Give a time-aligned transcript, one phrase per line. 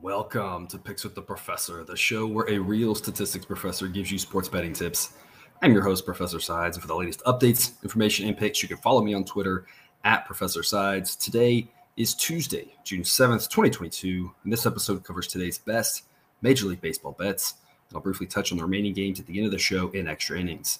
[0.00, 4.18] Welcome to Picks with the Professor, the show where a real statistics professor gives you
[4.18, 5.14] sports betting tips.
[5.60, 8.76] I'm your host, Professor Sides, and for the latest updates, information, and picks, you can
[8.76, 9.66] follow me on Twitter
[10.04, 11.16] at Professor Sides.
[11.16, 11.66] Today
[11.96, 16.04] is Tuesday, June 7th, 2022, and this episode covers today's best
[16.42, 17.54] Major League Baseball bets.
[17.88, 20.06] And I'll briefly touch on the remaining games at the end of the show in
[20.06, 20.78] extra innings.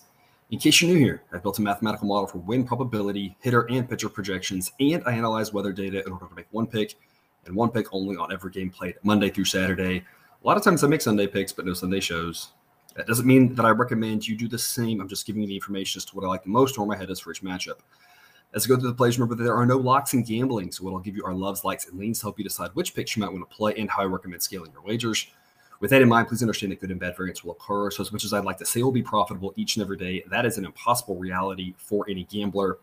[0.52, 3.88] In case you're new here, I've built a mathematical model for win probability, hitter, and
[3.88, 6.94] pitcher projections, and I analyze weather data in order to make one pick
[7.46, 10.04] and one pick only on every game played Monday through Saturday.
[10.42, 12.48] A lot of times I make Sunday picks, but no Sunday shows.
[12.94, 15.00] That doesn't mean that I recommend you do the same.
[15.00, 16.96] I'm just giving you the information as to what I like the most or where
[16.96, 17.78] my head is for each matchup.
[18.54, 20.72] As I go through the plays, remember that there are no locks in gambling.
[20.72, 22.94] So what I'll give you are loves, likes, and leans to help you decide which
[22.94, 25.26] picks you might want to play and how I recommend scaling your wagers.
[25.80, 27.90] With that in mind, please understand that good and bad variance will occur.
[27.90, 30.24] So as much as I'd like to say we'll be profitable each and every day,
[30.30, 32.78] that is an impossible reality for any gambler.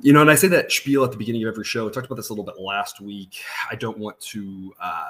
[0.00, 1.88] You know, and I say that spiel at the beginning of every show.
[1.88, 3.40] I talked about this a little bit last week.
[3.70, 5.08] I don't want to uh,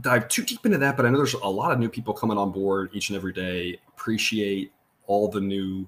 [0.00, 2.38] dive too deep into that, but I know there's a lot of new people coming
[2.38, 3.78] on board each and every day.
[3.88, 4.72] Appreciate
[5.06, 5.86] all the new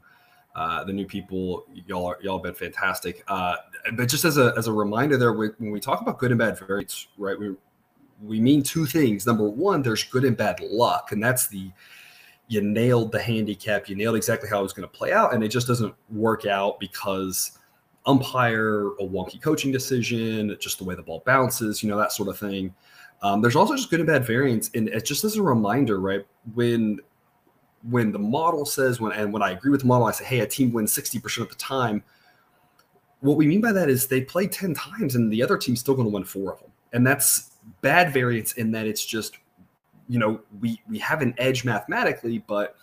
[0.54, 1.64] uh, the new people.
[1.86, 3.24] Y'all are y'all have been fantastic.
[3.28, 3.56] Uh,
[3.94, 6.58] but just as a as a reminder, there when we talk about good and bad
[6.58, 7.38] variance, right?
[7.38, 7.54] We
[8.22, 9.26] we mean two things.
[9.26, 11.70] Number one, there's good and bad luck, and that's the
[12.48, 15.42] you nailed the handicap, you nailed exactly how it was going to play out, and
[15.42, 17.58] it just doesn't work out because
[18.06, 22.28] umpire, a wonky coaching decision, just the way the ball bounces, you know, that sort
[22.28, 22.74] of thing.
[23.22, 26.26] Um, there's also just good and bad variance, and it just as a reminder, right?
[26.54, 27.00] When
[27.88, 30.40] when the model says when and when I agree with the model, I say, hey,
[30.40, 32.02] a team wins 60% of the time.
[33.20, 35.94] What we mean by that is they play 10 times and the other team's still
[35.94, 36.70] going to win four of them.
[36.92, 39.38] And that's bad variance in that it's just,
[40.08, 42.76] you know, we we have an edge mathematically, but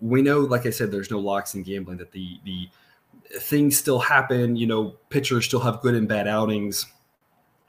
[0.00, 2.68] we know, like I said, there's no locks in gambling that the the
[3.40, 4.56] things still happen.
[4.56, 6.86] You know, pitchers still have good and bad outings.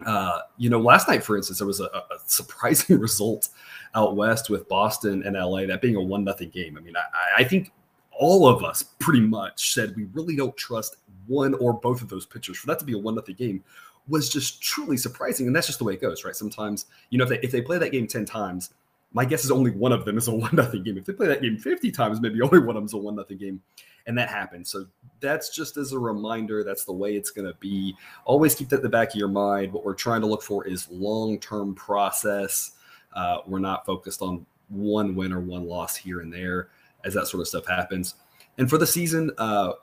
[0.06, 3.50] Uh, you know, last night, for instance, there was a, a, surprising result
[3.94, 6.78] out west with Boston and LA, that being a one nothing game.
[6.78, 7.72] I mean, I, I think
[8.12, 10.97] all of us pretty much said we really don't trust
[11.28, 13.63] one or both of those pitchers for that to be a one nothing game
[14.07, 15.47] was just truly surprising.
[15.47, 16.35] And that's just the way it goes, right?
[16.35, 18.74] Sometimes, you know, if they if they play that game 10 times,
[19.16, 20.98] my guess is only one of them is a one nothing game.
[20.98, 23.16] If they play that game 50 times, maybe only one of them is a one
[23.16, 23.62] nothing game
[24.08, 24.68] and that happened.
[24.68, 24.86] So
[25.20, 26.64] that's just as a reminder.
[26.64, 27.96] That's the way it's going to be.
[28.25, 29.74] Always keep that in the back of your mind.
[29.74, 32.72] What we're trying to look for is long term process.
[33.14, 36.70] Uh, we're not focused on one win or one loss here and there
[37.06, 38.16] as that sort of stuff happens.
[38.58, 39.74] And for the season, uh,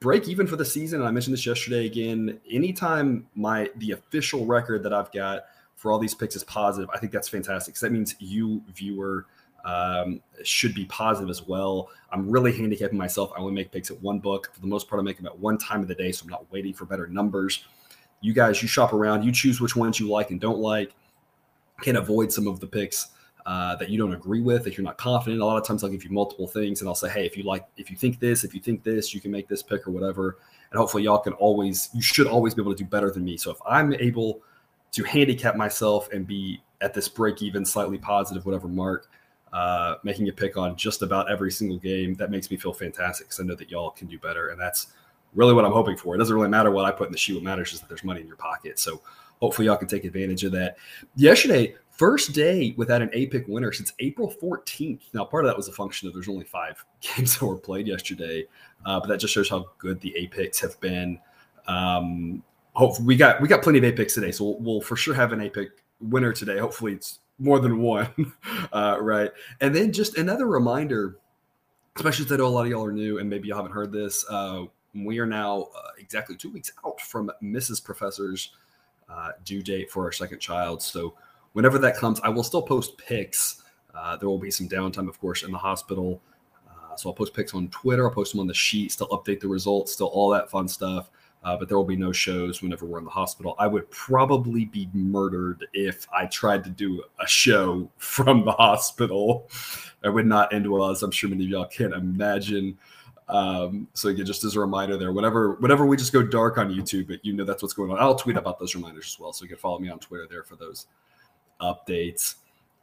[0.00, 1.00] break even for the season.
[1.00, 2.40] And I mentioned this yesterday again.
[2.50, 5.44] Anytime my the official record that I've got
[5.76, 7.74] for all these picks is positive, I think that's fantastic.
[7.74, 9.26] Because that means you viewer
[9.64, 11.90] um, should be positive as well.
[12.12, 13.32] I'm really handicapping myself.
[13.36, 14.50] I only make picks at one book.
[14.54, 16.30] For the most part, I make them at one time of the day, so I'm
[16.30, 17.64] not waiting for better numbers.
[18.20, 20.94] You guys, you shop around, you choose which ones you like and don't like.
[21.82, 23.08] Can avoid some of the picks
[23.44, 25.42] uh, that you don't agree with if you're not confident.
[25.42, 27.42] A lot of times I'll give you multiple things and I'll say, hey, if you
[27.42, 29.90] like, if you think this, if you think this, you can make this pick or
[29.90, 30.38] whatever.
[30.70, 33.36] And hopefully y'all can always, you should always be able to do better than me.
[33.36, 34.40] So if I'm able
[34.92, 39.10] to handicap myself and be at this break even, slightly positive, whatever mark,
[39.52, 42.14] uh, making a pick on just about every single game.
[42.14, 44.48] That makes me feel fantastic because I know that y'all can do better.
[44.48, 44.88] And that's
[45.34, 46.14] really what I'm hoping for.
[46.14, 47.34] It doesn't really matter what I put in the sheet.
[47.34, 48.78] What matters is that there's money in your pocket.
[48.78, 49.00] So
[49.40, 50.76] hopefully y'all can take advantage of that.
[51.14, 55.02] Yesterday, first day without an A pick winner since April 14th.
[55.12, 57.86] Now, part of that was a function of there's only five games that were played
[57.86, 58.46] yesterday,
[58.84, 61.18] uh, but that just shows how good the A picks have been.
[61.66, 62.42] Um,
[62.76, 65.14] hopefully, we got we got plenty of A picks today, so we'll, we'll for sure
[65.14, 65.70] have an A pick
[66.00, 66.58] winner today.
[66.58, 68.08] Hopefully, it's more than one,
[68.72, 69.30] uh, right?
[69.60, 71.18] And then just another reminder,
[71.96, 74.24] especially that a lot of y'all are new and maybe you haven't heard this.
[74.28, 74.64] Uh,
[74.94, 77.84] we are now uh, exactly two weeks out from Mrs.
[77.84, 78.52] Professor's
[79.10, 80.82] uh, due date for our second child.
[80.82, 81.14] So
[81.52, 83.62] whenever that comes, I will still post picks.
[83.94, 86.22] Uh, there will be some downtime, of course, in the hospital.
[86.68, 88.08] Uh, so I'll post picks on Twitter.
[88.08, 88.92] I'll post them on the sheet.
[88.92, 89.92] Still update the results.
[89.92, 91.10] Still all that fun stuff
[91.46, 93.54] uh, but there will be no shows whenever we're in the hospital.
[93.56, 99.48] I would probably be murdered if I tried to do a show from the hospital.
[100.02, 102.76] I would not end well, as I'm sure many of y'all can imagine.
[103.28, 106.68] Um, so again, just as a reminder there, whenever whenever we just go dark on
[106.68, 107.98] YouTube, but you know that's what's going on.
[108.00, 109.32] I'll tweet about those reminders as well.
[109.32, 110.86] So you can follow me on Twitter there for those
[111.60, 112.36] updates.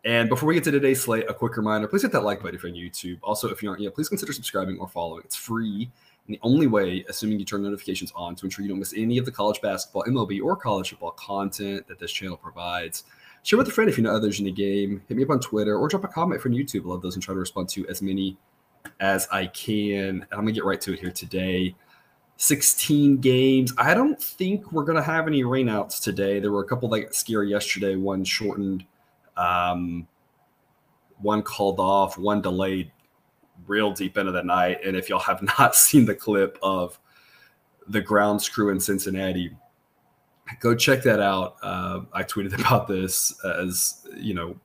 [0.05, 2.55] And before we get to today's slate, a quick reminder: please hit that like button
[2.55, 3.19] if you're on YouTube.
[3.23, 5.21] Also, if you aren't yet, please consider subscribing or following.
[5.25, 5.91] It's free
[6.27, 9.17] and the only way, assuming you turn notifications on to ensure you don't miss any
[9.17, 13.03] of the college basketball, MLB, or college football content that this channel provides.
[13.43, 15.01] Share with a friend if you know others in the game.
[15.09, 16.85] Hit me up on Twitter or drop a comment from YouTube.
[16.85, 18.37] I love those and try to respond to as many
[19.01, 20.09] as I can.
[20.09, 21.75] And I'm going to get right to it here today.
[22.37, 23.73] 16 games.
[23.77, 26.39] I don't think we're going to have any rainouts today.
[26.39, 27.97] There were a couple that got scary yesterday.
[27.97, 28.85] One shortened,
[29.35, 30.07] um,
[31.19, 32.91] one called off, one delayed
[33.67, 34.79] real deep into the night.
[34.85, 36.99] And if y'all have not seen the clip of
[37.87, 39.51] the grounds crew in Cincinnati,
[40.59, 41.57] go check that out.
[41.61, 44.55] Uh, I tweeted about this as, you know,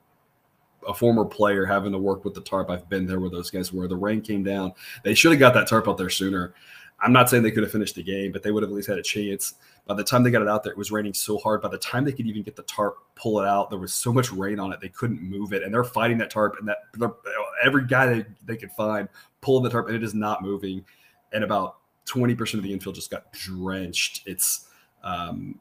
[0.87, 2.69] a former player having to work with the tarp.
[2.69, 3.87] I've been there where those guys were.
[3.87, 4.73] The rain came down.
[5.03, 6.53] They should have got that tarp out there sooner.
[7.01, 8.89] I'm not saying they could have finished the game, but they would have at least
[8.89, 9.53] had a chance.
[9.87, 11.61] By the time they got it out there, it was raining so hard.
[11.61, 14.11] By the time they could even get the tarp, pull it out, there was so
[14.11, 16.55] much rain on it they couldn't move it, and they're fighting that tarp.
[16.59, 16.77] And that
[17.63, 19.07] every guy they, they could find
[19.41, 20.85] pulling the tarp, and it is not moving.
[21.31, 24.23] And about 20% of the infield just got drenched.
[24.25, 24.67] It's
[25.03, 25.59] um,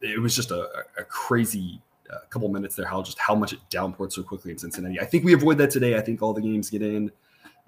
[0.00, 2.86] it was just a, a crazy uh, couple minutes there.
[2.86, 5.00] How just how much it downpoured so quickly in Cincinnati.
[5.00, 5.96] I think we avoid that today.
[5.96, 7.10] I think all the games get in.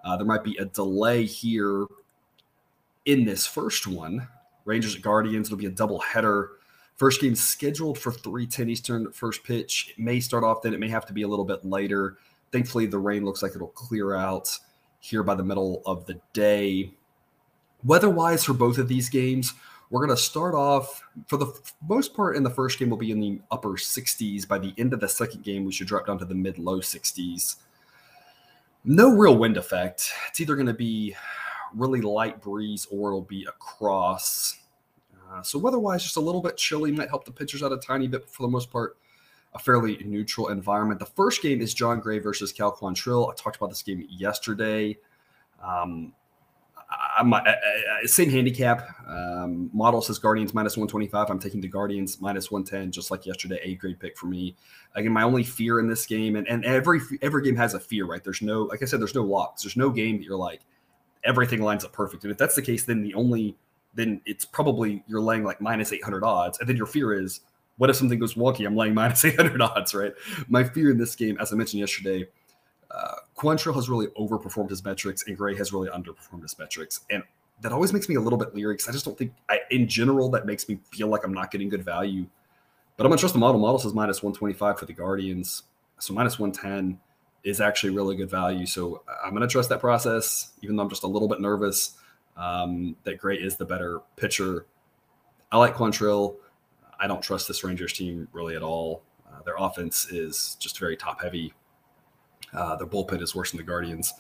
[0.05, 1.85] Uh, there might be a delay here
[3.05, 4.27] in this first one.
[4.65, 5.49] Rangers at Guardians.
[5.49, 6.53] It'll be a double header.
[6.97, 9.11] First game scheduled for 3:10 Eastern.
[9.13, 9.95] First pitch.
[9.97, 10.75] It may start off then.
[10.75, 12.19] It may have to be a little bit later.
[12.53, 14.51] Thankfully, the rain looks like it'll clear out
[14.99, 16.93] here by the middle of the day.
[17.85, 19.55] Weather-wise, for both of these games,
[19.89, 21.53] we're going to start off for the
[21.89, 22.91] most part in the first game.
[22.91, 24.47] We'll be in the upper 60s.
[24.47, 26.81] By the end of the second game, we should drop down to the mid low
[26.81, 27.57] 60s.
[28.85, 30.13] No real wind effect.
[30.29, 31.15] It's either going to be
[31.75, 34.59] really light breeze or it'll be across.
[35.31, 38.09] Uh, so weather-wise, just a little bit chilly might help the pitchers out a tiny
[38.09, 38.29] bit.
[38.29, 38.97] for the most part,
[39.55, 40.99] a fairly neutral environment.
[40.99, 43.31] The first game is Jon Gray versus Cal Quantrill.
[43.31, 44.99] I talked about this game yesterday.
[45.63, 46.13] Um,
[47.17, 47.33] I'm,
[48.05, 48.89] same handicap.
[49.07, 51.31] Um, model says Guardians minus 125.
[51.31, 53.61] I'm taking the Guardians minus 110, just like yesterday.
[53.63, 54.57] A grade pick for me.
[54.95, 58.07] Again, my only fear in this game, and, and every every game has a fear,
[58.07, 58.23] right?
[58.25, 59.63] There's no, like I said, there's no locks.
[59.63, 60.63] There's no game that you're like,
[61.25, 62.25] everything lines up perfect.
[62.25, 63.57] And if that's the case, then the only
[63.95, 67.41] then it's probably you're laying like minus 800 odds, and then your fear is
[67.77, 68.67] what if something goes wonky?
[68.67, 70.13] I'm laying minus 800 odds, right?
[70.49, 72.27] My fear in this game, as I mentioned yesterday,
[72.91, 77.23] uh, Quantrill has really overperformed his metrics, and Gray has really underperformed his metrics, and
[77.63, 79.87] that always makes me a little bit leery because I just don't think, I, in
[79.87, 82.27] general, that makes me feel like I'm not getting good value.
[82.97, 83.61] But I'm gonna trust the model.
[83.61, 85.63] Model says minus 125 for the Guardians,
[85.99, 86.99] so minus 110
[87.45, 88.67] is actually really good value.
[88.67, 91.97] So I'm going to trust that process, even though I'm just a little bit nervous
[92.37, 94.67] um, that Gray is the better pitcher.
[95.51, 96.37] I like Quantrill.
[96.99, 99.03] I don't trust this Rangers team really at all.
[99.27, 101.53] Uh, their offense is just very top heavy.
[102.53, 104.13] Uh, their bullpen is worse than the Guardians.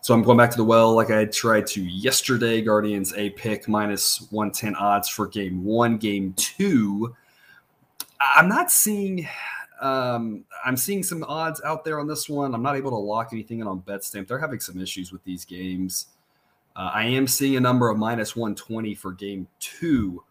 [0.00, 2.62] So I'm going back to the well like I tried to yesterday.
[2.62, 5.96] Guardians a pick minus 110 odds for game one.
[5.96, 7.14] Game two,
[8.20, 9.28] I'm not seeing
[9.80, 12.54] um, I'm seeing some odds out there on this one.
[12.54, 14.26] I'm not able to lock anything in on BetStamp.
[14.26, 16.06] They're having some issues with these games.
[16.74, 20.22] Uh, I am seeing a number of minus 120 for game two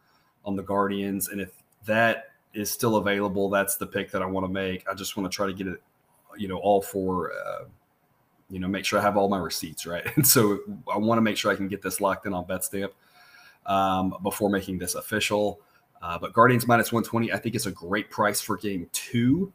[0.46, 1.30] on the Guardians.
[1.30, 1.52] And if
[1.86, 4.88] that is still available, that's the pick that I want to make.
[4.90, 5.82] I just want to try to get it,
[6.38, 7.66] you know, all for, uh,
[8.50, 10.06] you know, make sure I have all my receipts, right?
[10.16, 10.60] And so
[10.92, 12.92] I want to make sure I can get this locked in on BetStamp
[13.66, 15.60] um, before making this official.
[16.02, 19.52] Uh, but Guardians minus 120, I think is a great price for game two.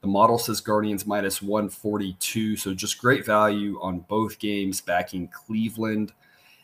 [0.00, 2.56] The model says Guardians minus 142.
[2.56, 6.12] So just great value on both games backing Cleveland.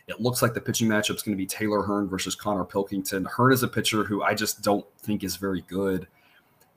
[0.08, 3.26] It looks like the pitching matchup is going to be Taylor Hearn versus Konnor Pilkington.
[3.26, 6.08] Hearn is a pitcher who I just don't think is very good.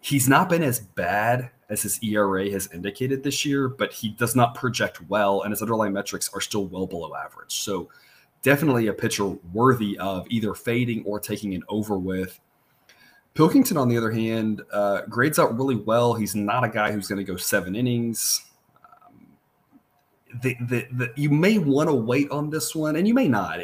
[0.02, 4.36] He's not been as bad as his ERA has indicated this year, but he does
[4.36, 7.54] not project well, and his underlying metrics are still well below average.
[7.54, 7.90] So
[8.42, 12.40] definitely a pitcher worthy of either fading or taking an over with.
[13.34, 16.14] Pilkington, on the other hand, uh, grades out really well.
[16.14, 18.46] He's not a guy who's going to go seven innings.
[18.84, 19.28] Um,
[20.42, 23.60] the, the, the, you may want to wait on this one, and you may not.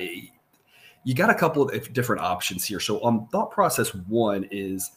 [1.04, 2.80] You got a couple of different options here.
[2.80, 4.92] So, on thought process one is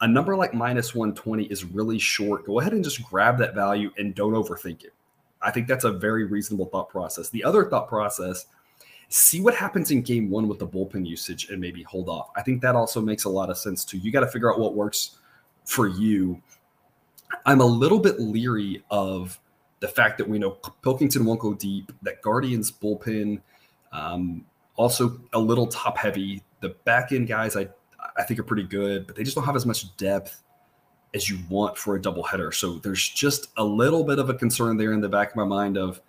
[0.00, 2.46] a number like minus 120 is really short.
[2.46, 4.94] Go ahead and just grab that value and don't overthink it.
[5.42, 7.28] I think that's a very reasonable thought process.
[7.28, 8.46] The other thought process
[9.14, 12.30] see what happens in game one with the bullpen usage and maybe hold off.
[12.34, 13.96] I think that also makes a lot of sense too.
[13.96, 15.18] You got to figure out what works
[15.64, 16.42] for you.
[17.46, 19.38] I'm a little bit leery of
[19.78, 23.40] the fact that we know Pilkington won't go deep, that Guardians bullpen
[23.92, 24.44] um,
[24.74, 26.42] also a little top heavy.
[26.58, 27.68] The back end guys I
[28.16, 30.42] I think are pretty good, but they just don't have as much depth
[31.14, 32.52] as you want for a doubleheader.
[32.52, 35.44] So there's just a little bit of a concern there in the back of my
[35.44, 36.00] mind of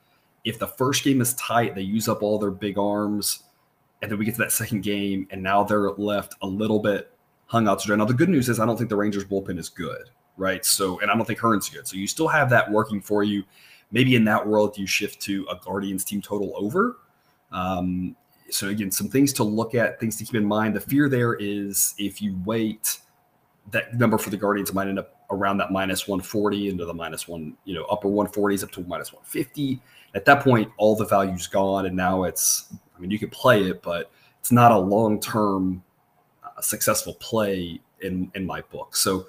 [0.46, 3.44] if the first game is tight, they use up all their big arms,
[4.02, 7.12] and then we get to that second game, and now they're left a little bit
[7.48, 7.96] hung out to dry.
[7.96, 10.64] Now the good news is I don't think the Rangers bullpen is good, right?
[10.64, 11.88] So, and I don't think Hearn's good.
[11.88, 13.44] So you still have that working for you.
[13.92, 16.98] Maybe in that world you shift to a Guardians team total over.
[17.52, 18.16] Um,
[18.50, 20.75] so again, some things to look at, things to keep in mind.
[20.75, 23.00] The fear there is if you wait,
[23.72, 27.27] that number for the Guardians might end up around that minus 140 into the minus
[27.27, 29.82] one, you know, upper 140s up to minus 150.
[30.13, 32.74] At that point, all the value's gone, and now it's.
[32.96, 35.84] I mean, you could play it, but it's not a long term
[36.44, 38.96] uh, successful play in in my book.
[38.96, 39.27] So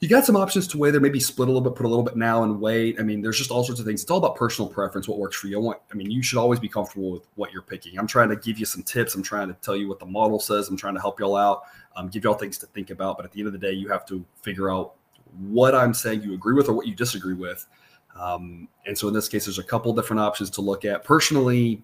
[0.00, 1.00] you got some options to weigh there.
[1.00, 3.00] Maybe split a little bit, put a little bit now and wait.
[3.00, 4.02] I mean, there's just all sorts of things.
[4.02, 5.58] It's all about personal preference, what works for you.
[5.58, 7.98] I want, I mean, you should always be comfortable with what you're picking.
[7.98, 9.14] I'm trying to give you some tips.
[9.14, 10.68] I'm trying to tell you what the model says.
[10.68, 11.62] I'm trying to help y'all out,
[11.96, 13.16] um, give y'all things to think about.
[13.16, 14.94] But at the end of the day, you have to figure out
[15.38, 17.66] what I'm saying you agree with or what you disagree with.
[18.14, 21.04] Um, and so in this case, there's a couple different options to look at.
[21.04, 21.82] Personally,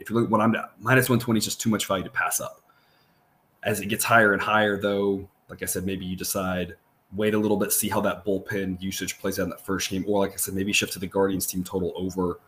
[0.00, 2.40] if you look at what I'm minus 120 is just too much value to pass
[2.40, 2.62] up.
[3.62, 6.76] As it gets higher and higher, though, like I said, maybe you decide
[7.14, 10.04] wait a little bit, see how that bullpen usage plays out in that first game,
[10.08, 12.40] or like I said, maybe shift to the Guardians team total over.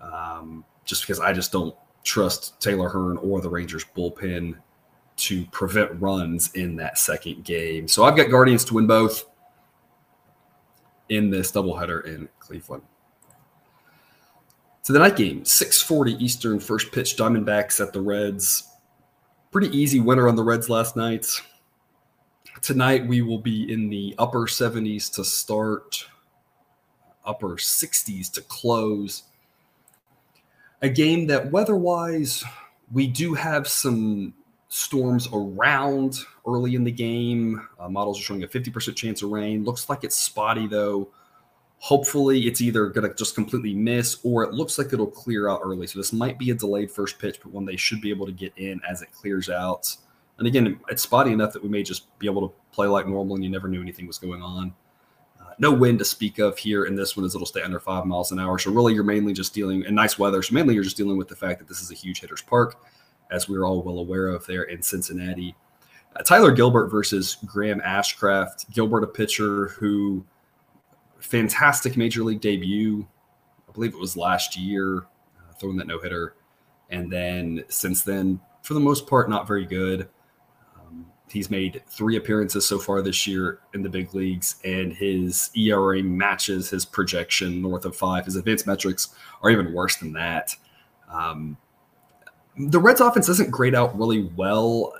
[0.00, 4.56] Um, just because I just don't trust Taylor Hearn or the Rangers bullpen
[5.22, 7.86] to prevent runs in that second game.
[7.86, 9.24] So I've got Guardians to win both
[11.08, 12.82] in this doubleheader in Cleveland.
[14.82, 18.68] So the night game, 640 Eastern, first pitch, Diamondbacks at the Reds.
[19.52, 21.26] Pretty easy winner on the Reds last night.
[22.60, 26.04] Tonight we will be in the upper 70s to start,
[27.24, 29.22] upper 60s to close.
[30.80, 32.42] A game that weather-wise,
[32.90, 34.34] we do have some
[34.72, 37.68] storms around early in the game.
[37.78, 39.64] Uh, models are showing a 50% chance of rain.
[39.64, 41.10] Looks like it's spotty though.
[41.76, 45.60] Hopefully, it's either going to just completely miss or it looks like it'll clear out
[45.62, 45.86] early.
[45.86, 48.32] So, this might be a delayed first pitch, but one they should be able to
[48.32, 49.94] get in as it clears out.
[50.38, 53.34] And again, it's spotty enough that we may just be able to play like normal
[53.34, 54.72] and you never knew anything was going on.
[55.38, 58.06] Uh, no wind to speak of here in this one as it'll stay under five
[58.06, 58.58] miles an hour.
[58.58, 60.42] So really you're mainly just dealing in nice weather.
[60.42, 62.82] So mainly you're just dealing with the fact that this is a huge hitter's park,
[63.32, 65.54] as we are all well aware of there in Cincinnati.
[66.14, 68.70] Uh, Tyler Gilbert versus Graham Ashcraft.
[68.72, 70.24] Gilbert, a pitcher who
[71.18, 73.06] fantastic major league debut.
[73.68, 76.34] I believe it was last year, uh, throwing that no hitter.
[76.90, 80.08] And then since then, for the most part, not very good.
[81.32, 86.02] He's made three appearances so far this year in the big leagues, and his ERA
[86.02, 88.26] matches his projection north of five.
[88.26, 90.54] His advanced metrics are even worse than that.
[91.10, 91.56] Um,
[92.56, 94.94] the Reds offense doesn't grade out really well.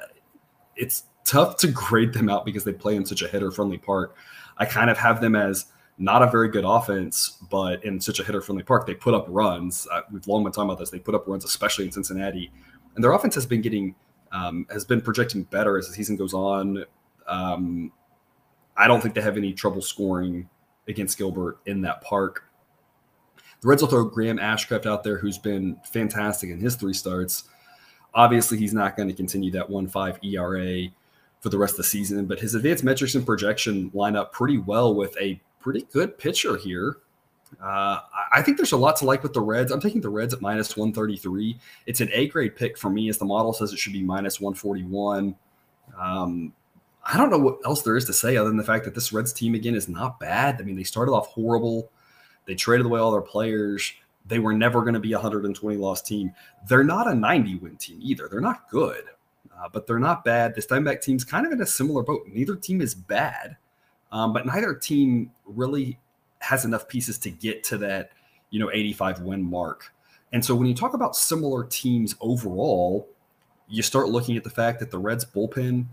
[0.76, 4.16] It's tough to grade them out because they play in such a hitter friendly park.
[4.58, 5.66] I kind of have them as
[5.98, 9.26] not a very good offense, but in such a hitter friendly park, they put up
[9.28, 9.86] runs.
[9.90, 10.90] Uh, we've long been talking about this.
[10.90, 12.50] They put up runs, especially in Cincinnati.
[12.94, 13.94] And their offense has been getting
[14.32, 16.84] um, has been projecting better as the season goes on.
[17.26, 17.92] Um,
[18.76, 20.48] I don't think they have any trouble scoring
[20.88, 22.44] against Gilbert in that park.
[23.62, 27.44] The Reds will throw Graham Ashcraft out there, who's been fantastic in his three starts.
[28.12, 30.88] Obviously, he's not going to continue that 1 5 ERA
[31.40, 34.58] for the rest of the season, but his advanced metrics and projection line up pretty
[34.58, 36.98] well with a pretty good pitcher here
[37.60, 38.00] uh,
[38.32, 39.72] I think there's a lot to like with the Reds.
[39.72, 41.58] I'm taking the Reds at minus 133.
[41.86, 44.40] It's an A grade pick for me, as the model says it should be minus
[44.40, 45.34] 141.
[45.98, 46.52] Um,
[47.04, 49.12] I don't know what else there is to say other than the fact that this
[49.12, 50.60] Reds team again is not bad.
[50.60, 51.90] I mean, they started off horrible.
[52.46, 53.92] They traded away all their players.
[54.26, 56.32] They were never going to be a 120 loss team.
[56.68, 58.28] They're not a 90 win team either.
[58.28, 59.04] They're not good,
[59.56, 60.54] uh, but they're not bad.
[60.54, 62.26] This Diamondback team's kind of in a similar boat.
[62.26, 63.56] Neither team is bad,
[64.10, 65.98] um, but neither team really
[66.40, 68.10] has enough pieces to get to that,
[68.50, 69.92] you know, 85 win mark.
[70.32, 73.08] And so when you talk about similar teams overall,
[73.68, 75.86] you start looking at the fact that the Reds bullpen,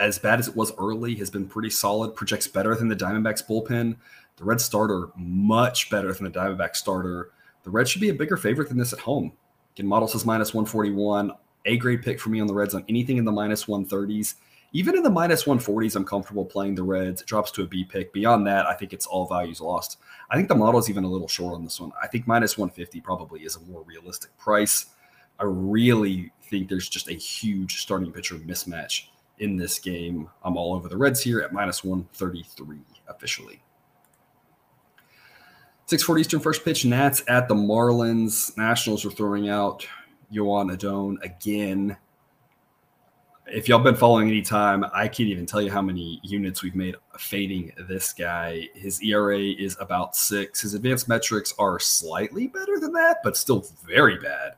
[0.00, 3.46] as bad as it was early, has been pretty solid, projects better than the Diamondbacks
[3.46, 3.96] bullpen.
[4.36, 7.32] The Red starter, much better than the Diamondback starter.
[7.62, 9.32] The Reds should be a bigger favorite than this at home.
[9.76, 11.32] Again, model says minus 141.
[11.66, 14.36] A grade pick for me on the Reds on anything in the minus 130s.
[14.72, 17.20] Even in the minus 140s, I'm comfortable playing the Reds.
[17.20, 18.12] It drops to a B pick.
[18.14, 19.98] Beyond that, I think it's all values lost.
[20.30, 21.92] I think the model is even a little short on this one.
[22.02, 24.86] I think minus 150 probably is a more realistic price.
[25.38, 29.09] I really think there's just a huge starting pitcher mismatch
[29.40, 30.28] in this game.
[30.42, 32.78] I'm all over the Reds here at minus 133
[33.08, 33.62] officially.
[35.86, 38.56] 640 Eastern first pitch, Nats at the Marlins.
[38.56, 39.86] Nationals are throwing out
[40.30, 41.96] Joan Adon again
[43.52, 46.74] if y'all been following any time, I can't even tell you how many units we've
[46.74, 48.68] made fading this guy.
[48.74, 50.60] His ERA is about six.
[50.60, 54.54] His advanced metrics are slightly better than that, but still very bad.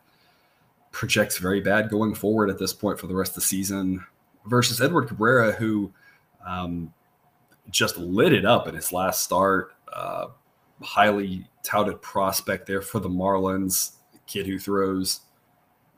[0.91, 4.05] Projects very bad going forward at this point for the rest of the season.
[4.47, 5.93] Versus Edward Cabrera, who
[6.47, 6.93] um,
[7.71, 9.73] just lit it up in his last start.
[9.93, 10.29] Uh,
[10.83, 13.93] highly touted prospect there for the Marlins,
[14.27, 15.21] kid who throws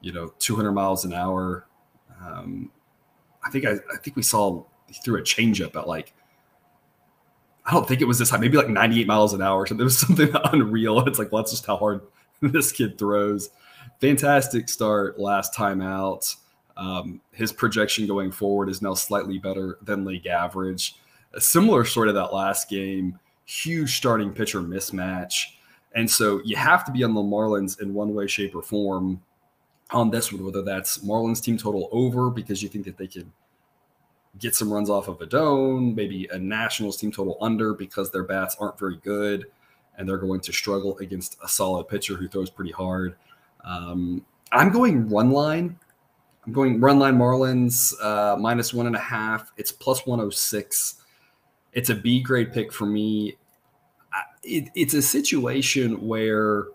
[0.05, 1.67] you know, 200 miles an hour.
[2.23, 2.71] Um,
[3.43, 6.13] I think I, I think we saw he threw a changeup at like
[7.65, 9.67] I don't think it was this high, maybe like 98 miles an hour.
[9.67, 11.01] So there was something unreal.
[11.09, 12.03] It's like, well, that's just how hard
[12.43, 13.49] this kid throws.
[14.03, 16.35] Fantastic start last time out.
[16.77, 20.97] Um, his projection going forward is now slightly better than league average.
[21.35, 25.55] A similar sort of that last game, huge starting pitcher mismatch.
[25.95, 29.23] And so you have to be on the Marlins in one way, shape, or form
[29.91, 33.31] on this one, whether that's Marlins team total over because you think that they could
[34.39, 38.57] get some runs off of Adon, maybe a Nationals team total under because their bats
[38.59, 39.47] aren't very good
[39.97, 43.15] and they're going to struggle against a solid pitcher who throws pretty hard.
[43.63, 45.79] Um, I'm going run line.
[46.47, 49.53] I'm going run line Marlins uh, minus one and a half.
[49.57, 50.97] It's plus 106.
[51.73, 53.37] It's a B grade pick for me.
[54.43, 56.67] It, it's a situation where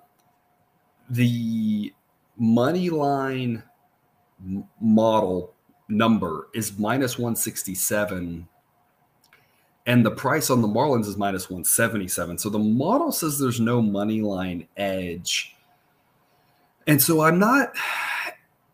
[1.09, 1.93] the
[2.37, 3.63] money line
[4.79, 5.53] model
[5.87, 8.47] number is minus 167
[9.85, 12.37] and the price on the Marlins is minus 177.
[12.37, 15.55] So the model says there's no money line edge.
[16.85, 17.73] And so I'm not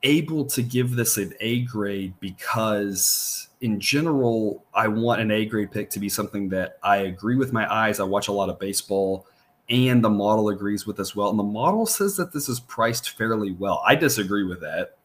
[0.06, 5.72] able to give this an A grade because in general I want an A grade
[5.72, 8.00] pick to be something that I agree with my eyes.
[8.00, 9.28] I watch a lot of baseball
[9.70, 11.32] and the model agrees with as well.
[11.32, 13.82] And the model says that this is priced fairly well.
[13.86, 14.98] I disagree with that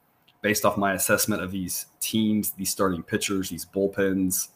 [0.42, 4.48] based off my assessment of these teams, these starting pitchers, these bullpens.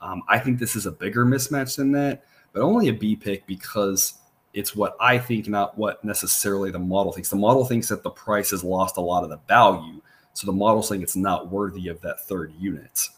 [0.00, 3.46] Um, I think this is a bigger mismatch than that, but only a B pick
[3.46, 4.14] because
[4.52, 7.30] it's what I think, not what necessarily the model thinks.
[7.30, 10.00] The model thinks that the price has lost a lot of the value.
[10.32, 13.08] So the model's saying it's not worthy of that third unit.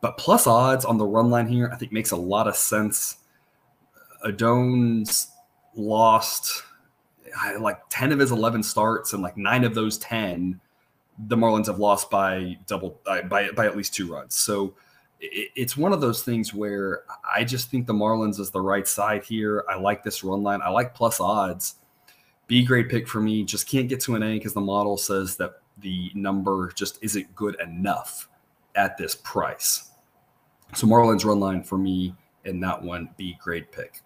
[0.00, 3.16] But plus odds on the run line here, I think makes a lot of sense.
[4.24, 5.28] Adon's
[5.74, 6.62] lost
[7.60, 10.60] like 10 of his 11 starts, and like nine of those 10
[11.26, 14.34] the Marlins have lost by double by by at least two runs.
[14.34, 14.74] So
[15.20, 19.24] it's one of those things where I just think the Marlins is the right side
[19.24, 19.64] here.
[19.68, 20.60] I like this run line.
[20.62, 21.76] I like plus odds.
[22.46, 23.44] B grade pick for me.
[23.44, 27.34] Just can't get to an A because the model says that the number just isn't
[27.34, 28.28] good enough
[28.74, 29.90] at this price.
[30.74, 32.14] So Marlins run line for me
[32.44, 34.00] in that one B grade pick.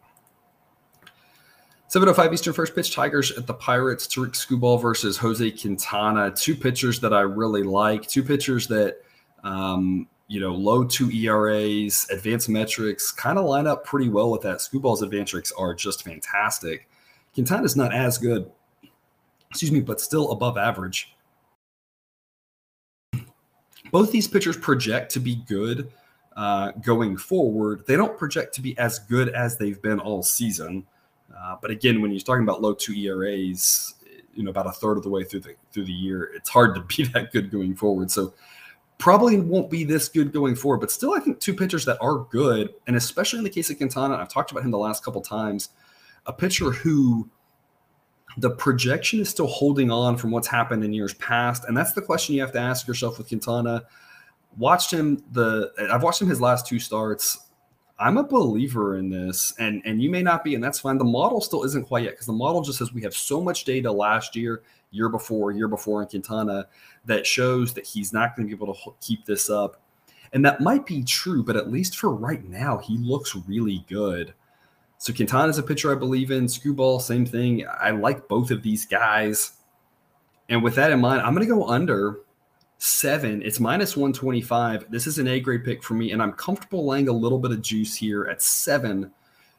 [1.89, 4.07] 705 Eastern first pitch Tigers at the Pirates.
[4.07, 6.31] Tarik Skubal versus Jose Quintana.
[6.31, 8.07] Two pitchers that I really like.
[8.07, 9.03] Two pitchers that,
[9.45, 14.41] um, you know, low two ERAs, advanced metrics kind of line up pretty well with
[14.41, 14.67] that.
[14.73, 16.89] Advanced metrics are just fantastic.
[17.35, 18.51] Quintana's not as good,
[19.51, 21.15] excuse me, but still above average.
[23.91, 25.93] Both these pitchers project to be good
[26.35, 27.85] uh, going forward.
[27.87, 30.87] They don't project to be as good as they've been all season.
[31.39, 33.97] Uh, but again, when you're talking about low two ERAs,
[34.35, 36.75] you know, about a third of the way through the through the year, it's hard
[36.75, 38.11] to be that good going forward.
[38.11, 38.33] So
[38.99, 42.19] probably won't be this good going forward, but still, I think two pitchers that are
[42.31, 45.21] good, and especially in the case of Quintana, I've talked about him the last couple
[45.21, 45.71] times,
[46.27, 47.29] a pitcher who
[48.39, 52.03] the projection is still holding on from what's happened in years past, and that's the
[52.03, 53.83] question you have to ask yourself with Quintana.
[54.57, 57.49] Watched him the I've watched him his last two starts.
[57.99, 60.99] I'm a believer in this, and and you may not be, and that's fine.
[60.99, 63.65] The model still isn't quite yet because the model just says we have so much
[63.65, 66.69] data last year, year before, year before in Quintana
[67.05, 69.83] that shows that he's not going to be able to keep this up,
[70.33, 74.35] and that might be true, but at least for right now, he looks really good.
[74.99, 76.47] So Quintana is a pitcher I believe in.
[76.47, 77.67] Skubal, same thing.
[77.67, 79.53] I like both of these guys,
[80.49, 82.21] and with that in mind, I'm going to go under
[82.79, 83.43] seven.
[83.43, 84.91] It's minus 125.
[84.91, 87.53] This is an A grade pick for me, and I'm comfortable laying a little bit
[87.53, 89.13] of juice here at seven.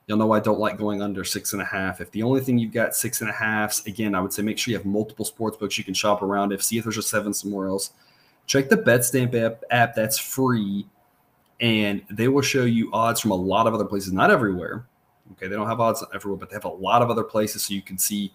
[0.08, 2.02] You'll know I don't like going under six and a half.
[2.02, 4.58] If the only thing you've got six and a halfs, again, I would say make
[4.58, 6.52] sure you have multiple sports books you can shop around.
[6.52, 7.92] If see if there's a seven somewhere else,
[8.46, 10.86] check the BetStamp app, app that's free,
[11.62, 14.86] and they will show you odds from a lot of other places, not everywhere.
[15.34, 17.74] Okay, they don't have odds everywhere, but they have a lot of other places so
[17.74, 18.34] you can see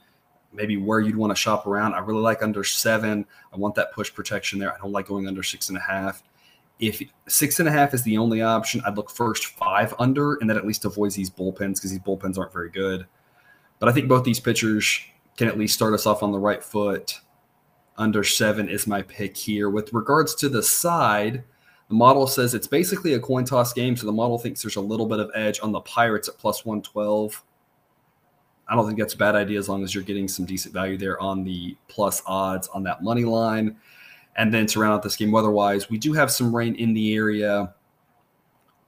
[0.55, 1.95] maybe where you'd want to shop around.
[1.95, 3.27] I really like under seven.
[3.53, 4.73] I want that push protection there.
[4.73, 6.23] I don't like going under six and a half.
[6.79, 10.49] If six and a half is the only option, I'd look first five under, and
[10.49, 13.07] that at least avoids these bullpens because these bullpens aren't very good.
[13.79, 15.01] But I think both these pitchers
[15.37, 17.21] can at least start us off on the right foot.
[17.97, 19.71] Under seven is my pick here.
[19.71, 21.43] With regards to the side,
[21.89, 23.97] the model says it's basically a coin toss game.
[23.97, 26.65] So the model thinks there's a little bit of edge on the Pirates at plus
[26.65, 27.43] 112.
[28.69, 30.99] I don't think that's a bad idea as long as you're getting some decent value
[30.99, 33.77] there on the plus odds on that money line.
[34.39, 37.15] And then to round out this game weather-wise, we do have some rain in the
[37.15, 37.75] area.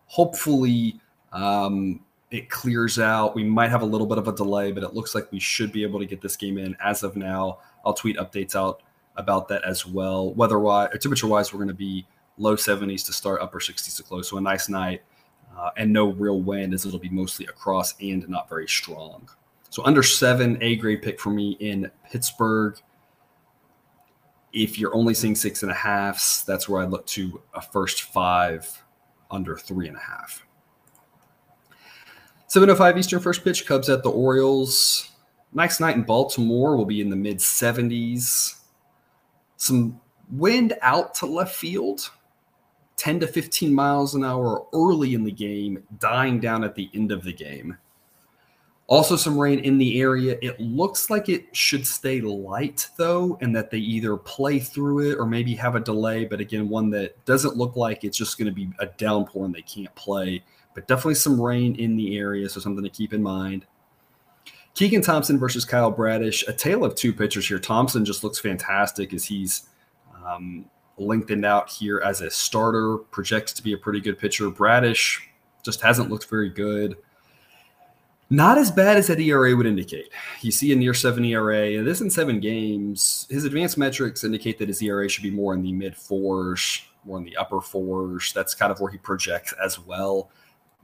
[0.06, 1.00] Hopefully,
[1.32, 3.34] um, it clears out.
[3.34, 5.72] We might have a little bit of a delay, but it looks like we should
[5.72, 7.58] be able to get this game in as of now.
[7.84, 8.82] I'll tweet updates out
[9.16, 10.32] about that as well.
[10.34, 12.06] Weather wise, or temperature wise, we're going to be
[12.38, 14.28] low 70s to start, upper 60s to close.
[14.28, 15.02] So a nice night
[15.58, 19.28] uh, and no real wind as it'll be mostly across and not very strong.
[19.68, 22.76] So under seven, A grade pick for me in Pittsburgh.
[24.52, 28.02] If you're only seeing six and a halfs, that's where I look to a first
[28.02, 28.82] five
[29.30, 30.44] under three and a half.
[32.48, 35.12] 705 Eastern first pitch, Cubs at the Orioles.
[35.52, 36.76] Nice night in Baltimore.
[36.76, 38.56] We'll be in the mid 70s.
[39.56, 40.00] Some
[40.32, 42.10] wind out to left field,
[42.96, 47.12] 10 to 15 miles an hour early in the game, dying down at the end
[47.12, 47.76] of the game.
[48.90, 50.36] Also, some rain in the area.
[50.42, 55.16] It looks like it should stay light, though, and that they either play through it
[55.16, 56.24] or maybe have a delay.
[56.24, 59.54] But again, one that doesn't look like it's just going to be a downpour and
[59.54, 60.42] they can't play.
[60.74, 63.64] But definitely some rain in the area, so something to keep in mind.
[64.74, 67.60] Keegan Thompson versus Kyle Bradish, a tale of two pitchers here.
[67.60, 69.68] Thompson just looks fantastic as he's
[70.26, 70.64] um,
[70.98, 74.50] lengthened out here as a starter, projects to be a pretty good pitcher.
[74.50, 75.28] Bradish
[75.62, 76.96] just hasn't looked very good.
[78.32, 80.12] Not as bad as that ERA would indicate.
[80.40, 81.72] You see a near seven ERA.
[81.72, 83.26] And this in seven games.
[83.28, 87.18] His advanced metrics indicate that his ERA should be more in the mid fours, more
[87.18, 88.32] in the upper fours.
[88.32, 90.30] That's kind of where he projects as well.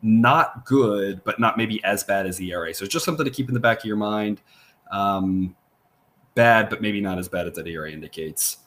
[0.02, 2.74] Not good, but not maybe as bad as the ERA.
[2.74, 4.42] So it's just something to keep in the back of your mind.
[4.90, 5.54] Um,
[6.34, 8.58] bad, but maybe not as bad as that ERA indicates.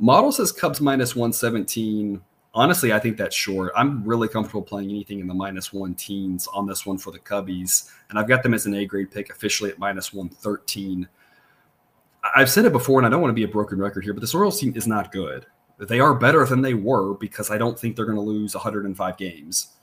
[0.00, 2.20] Model says Cubs minus 117
[2.54, 3.72] honestly, I think that's short.
[3.76, 7.18] I'm really comfortable playing anything in the minus one teens on this one for the
[7.18, 11.08] Cubbies, and I've got them as an A grade pick officially at minus one thirteen.
[12.34, 14.20] I've said it before, and I don't want to be a broken record here, but
[14.20, 15.46] this Orioles team is not good.
[15.78, 19.16] They are better than they were because I don't think they're going to lose 105
[19.18, 19.74] games,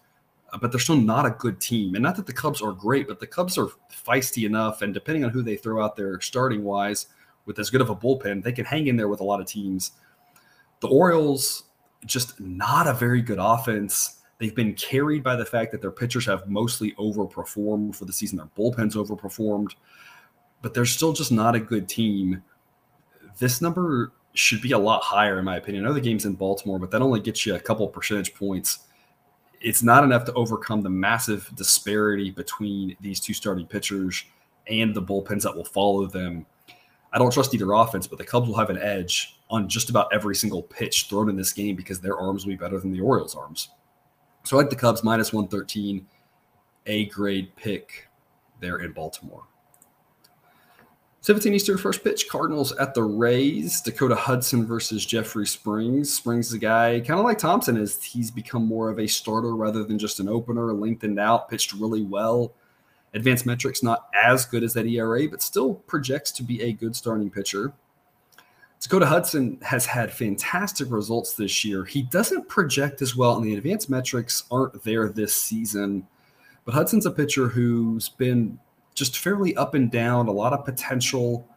[0.52, 1.94] uh, but they're still not a good team.
[1.94, 5.24] And not that the Cubs are great, but the Cubs are feisty enough, and depending
[5.24, 7.08] on who they throw out there starting wise,
[7.46, 9.48] with as good of a bullpen, they can hang in there with a lot of
[9.48, 9.92] teams.
[10.80, 11.64] The Orioles
[12.06, 14.22] just not a very good offense.
[14.38, 18.38] They've been carried by the fact that their pitchers have mostly overperformed for the season.
[18.38, 19.76] Their bullpens overperformed,
[20.62, 22.42] but they're still just not a good team.
[23.38, 25.84] This number should be a lot higher, in my opinion.
[25.84, 28.80] I know the game's in Baltimore, but that only gets you a couple percentage points.
[29.60, 34.24] It's not enough to overcome the massive disparity between these two starting pitchers
[34.68, 36.46] and the bullpens that will follow them.
[37.14, 40.08] I don't trust either offense, but the Cubs will have an edge on just about
[40.14, 43.02] every single pitch thrown in this game because their arms will be better than the
[43.02, 43.70] Orioles' arms.
[44.44, 46.08] So I like the Cubs minus 113,
[46.88, 48.08] A grade pick
[48.62, 49.44] there in Baltimore.
[51.24, 53.80] 17 Eastern first pitch, Cardinals at the Rays.
[53.82, 56.12] Dakota Hudson versus Jeffrey Springs.
[56.12, 59.56] Springs is a guy kind of like Thompson is he's become more of a starter
[59.56, 62.54] rather than just an opener, lengthened out, pitched really well.
[63.14, 66.96] Advanced metrics not as good as that ERA, but still projects to be a good
[66.96, 67.74] starting pitcher.
[68.82, 71.86] Dakota Hudson has had fantastic results this year.
[71.86, 76.08] He doesn't project as well, and the advanced metrics aren't there this season.
[76.66, 78.60] But Hudson's a pitcher who's been
[78.96, 81.48] just fairly up and down, a lot of potential.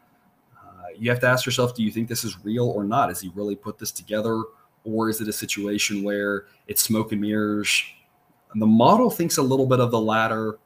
[0.55, 3.09] Uh, you have to ask yourself do you think this is real or not?
[3.09, 4.43] Has he really put this together?
[4.85, 7.83] Or is it a situation where it's smoke and mirrors?
[8.53, 10.59] And the model thinks a little bit of the latter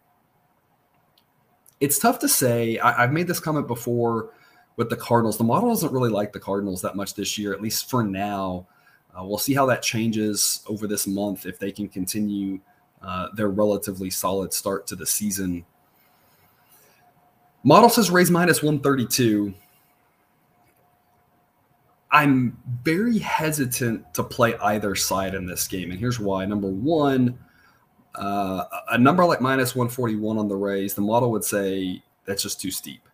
[1.81, 2.79] it's tough to say.
[2.79, 4.31] I, have made this comment before
[4.79, 5.37] with the Cardinals.
[5.37, 8.67] The model doesn't really like the Cardinals that much this year, at least for now.
[9.13, 12.61] Uh, we'll see how that changes over this month if they can continue
[13.03, 15.67] uh, their relatively solid start to the season.
[17.65, 19.53] Model says Rays minus 132.
[22.13, 25.91] I'm very hesitant to play either side in this game.
[25.91, 26.47] And here's why.
[26.47, 27.37] Number one,
[28.15, 32.61] uh, a number like minus 141 on the Rays, the model would say that's just
[32.61, 33.08] too steep.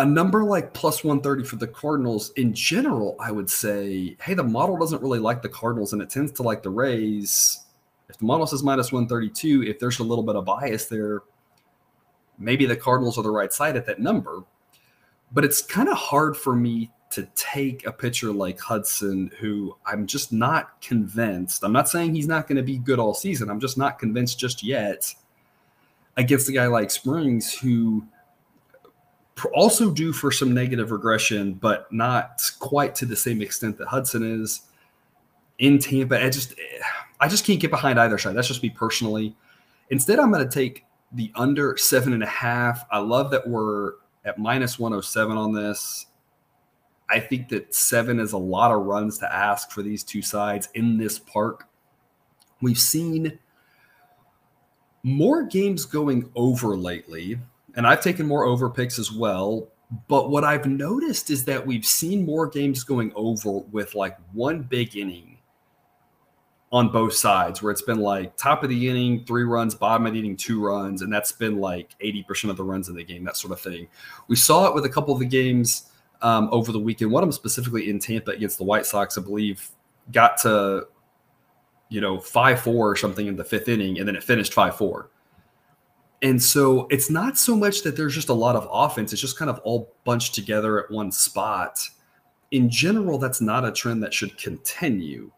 [0.00, 4.42] A number like plus 130 for the Cardinals, in general, I would say, hey, the
[4.42, 7.66] model doesn't really like the Cardinals and it tends to like the Rays.
[8.08, 11.20] If the model says minus 132, if there's a little bit of bias there,
[12.38, 14.42] maybe the Cardinals are the right side at that number.
[15.32, 20.06] But it's kind of hard for me to take a pitcher like Hudson, who I'm
[20.06, 21.62] just not convinced.
[21.62, 23.50] I'm not saying he's not going to be good all season.
[23.50, 25.14] I'm just not convinced just yet
[26.16, 28.06] against a guy like Springs, who
[29.48, 34.22] also due for some negative regression, but not quite to the same extent that Hudson
[34.22, 34.62] is
[35.58, 36.22] in Tampa.
[36.22, 36.54] I just,
[37.20, 38.34] I just can't get behind either side.
[38.34, 39.36] That's just me personally.
[39.90, 42.84] Instead, I'm going to take the under seven and a half.
[42.90, 46.06] I love that we're at minus 107 on this.
[47.08, 50.68] I think that seven is a lot of runs to ask for these two sides
[50.74, 51.68] in this park.
[52.62, 53.38] We've seen
[55.02, 57.38] more games going over lately,
[57.76, 59.68] and I've taken more over picks as well.
[60.08, 64.62] But what I've noticed is that we've seen more games going over with like one
[64.62, 65.38] big inning
[66.72, 70.12] on both sides, where it's been like top of the inning, three runs, bottom of
[70.12, 73.24] the inning, two runs, and that's been like 80% of the runs in the game,
[73.24, 73.88] that sort of thing.
[74.28, 75.90] We saw it with a couple of the games
[76.22, 77.10] um, over the weekend.
[77.10, 79.68] One of them specifically in Tampa against the White Sox, I believe,
[80.12, 80.86] got to
[81.88, 84.76] you know five four or something in the fifth inning, and then it finished five
[84.76, 85.10] four.
[86.22, 89.38] And so it's not so much that there's just a lot of offense; it's just
[89.38, 91.80] kind of all bunched together at one spot.
[92.50, 95.30] In general, that's not a trend that should continue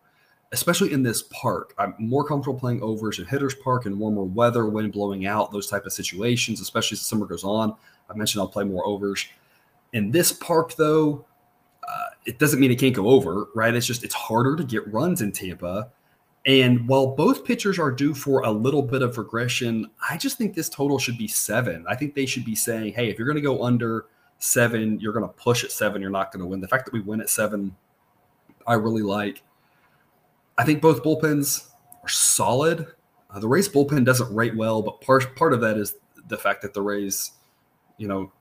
[0.53, 1.75] especially in this park.
[1.79, 5.66] I'm more comfortable playing overs in Hitters Park in warmer weather, wind blowing out, those
[5.66, 7.75] type of situations, especially as the summer goes on.
[8.09, 9.27] I mentioned I'll play more overs.
[9.95, 11.25] In this park, though,
[11.87, 13.75] uh, it doesn't mean it can't go over, right?
[13.75, 15.90] It's just it's harder to get runs in Tampa.
[16.44, 20.55] And while both pitchers are due for a little bit of regression, I just think
[20.55, 21.85] this total should be seven.
[21.88, 24.07] I think they should be saying, hey, if you're going to go under
[24.38, 26.61] seven, you're going to push at seven, you're not going to win.
[26.61, 27.76] The fact that we win at seven,
[28.66, 29.42] I really like.
[30.59, 31.68] I think both bullpens
[32.02, 32.88] are solid.
[33.31, 35.94] Uh, the Rays bullpen doesn't rate well, but part part of that is
[36.28, 37.33] the fact that the Rays,
[37.98, 38.33] you know,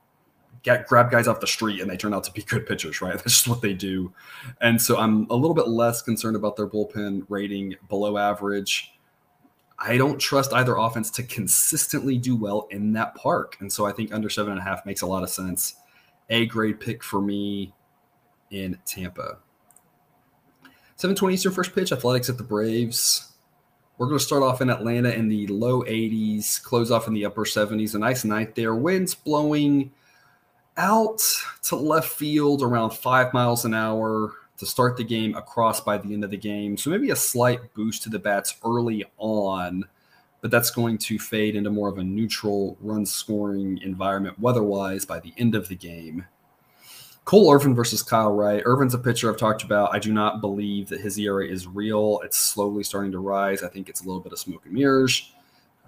[0.62, 3.14] get grab guys off the street and they turn out to be good pitchers, right?
[3.14, 4.12] That's just what they do.
[4.60, 8.92] And so I'm a little bit less concerned about their bullpen rating below average.
[9.78, 13.56] I don't trust either offense to consistently do well in that park.
[13.60, 15.74] And so I think under seven and a half makes a lot of sense.
[16.30, 17.74] A grade pick for me
[18.50, 19.38] in Tampa.
[20.96, 23.32] 720 Eastern first pitch, Athletics at the Braves.
[23.98, 27.24] We're going to start off in Atlanta in the low 80s, close off in the
[27.24, 27.94] upper 70s.
[27.94, 28.76] A nice night there.
[28.76, 29.90] Winds blowing
[30.76, 31.22] out
[31.64, 36.14] to left field around five miles an hour to start the game, across by the
[36.14, 36.76] end of the game.
[36.76, 39.84] So maybe a slight boost to the bats early on,
[40.40, 45.04] but that's going to fade into more of a neutral run scoring environment weather wise
[45.04, 46.26] by the end of the game.
[47.24, 48.62] Cole Irvin versus Kyle Wright.
[48.64, 49.94] Irvin's a pitcher I've talked about.
[49.94, 52.20] I do not believe that his ERA is real.
[52.24, 53.62] It's slowly starting to rise.
[53.62, 55.32] I think it's a little bit of smoke and mirrors.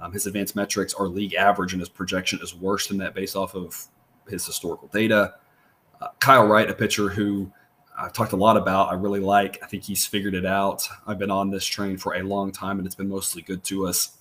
[0.01, 3.37] Um, his advanced metrics are league average, and his projection is worse than that based
[3.37, 3.87] off of
[4.29, 5.35] his historical data.
[6.01, 7.51] Uh, Kyle Wright, a pitcher who
[7.97, 9.63] I've talked a lot about, I really like.
[9.63, 10.89] I think he's figured it out.
[11.07, 13.87] I've been on this train for a long time, and it's been mostly good to
[13.87, 14.19] us.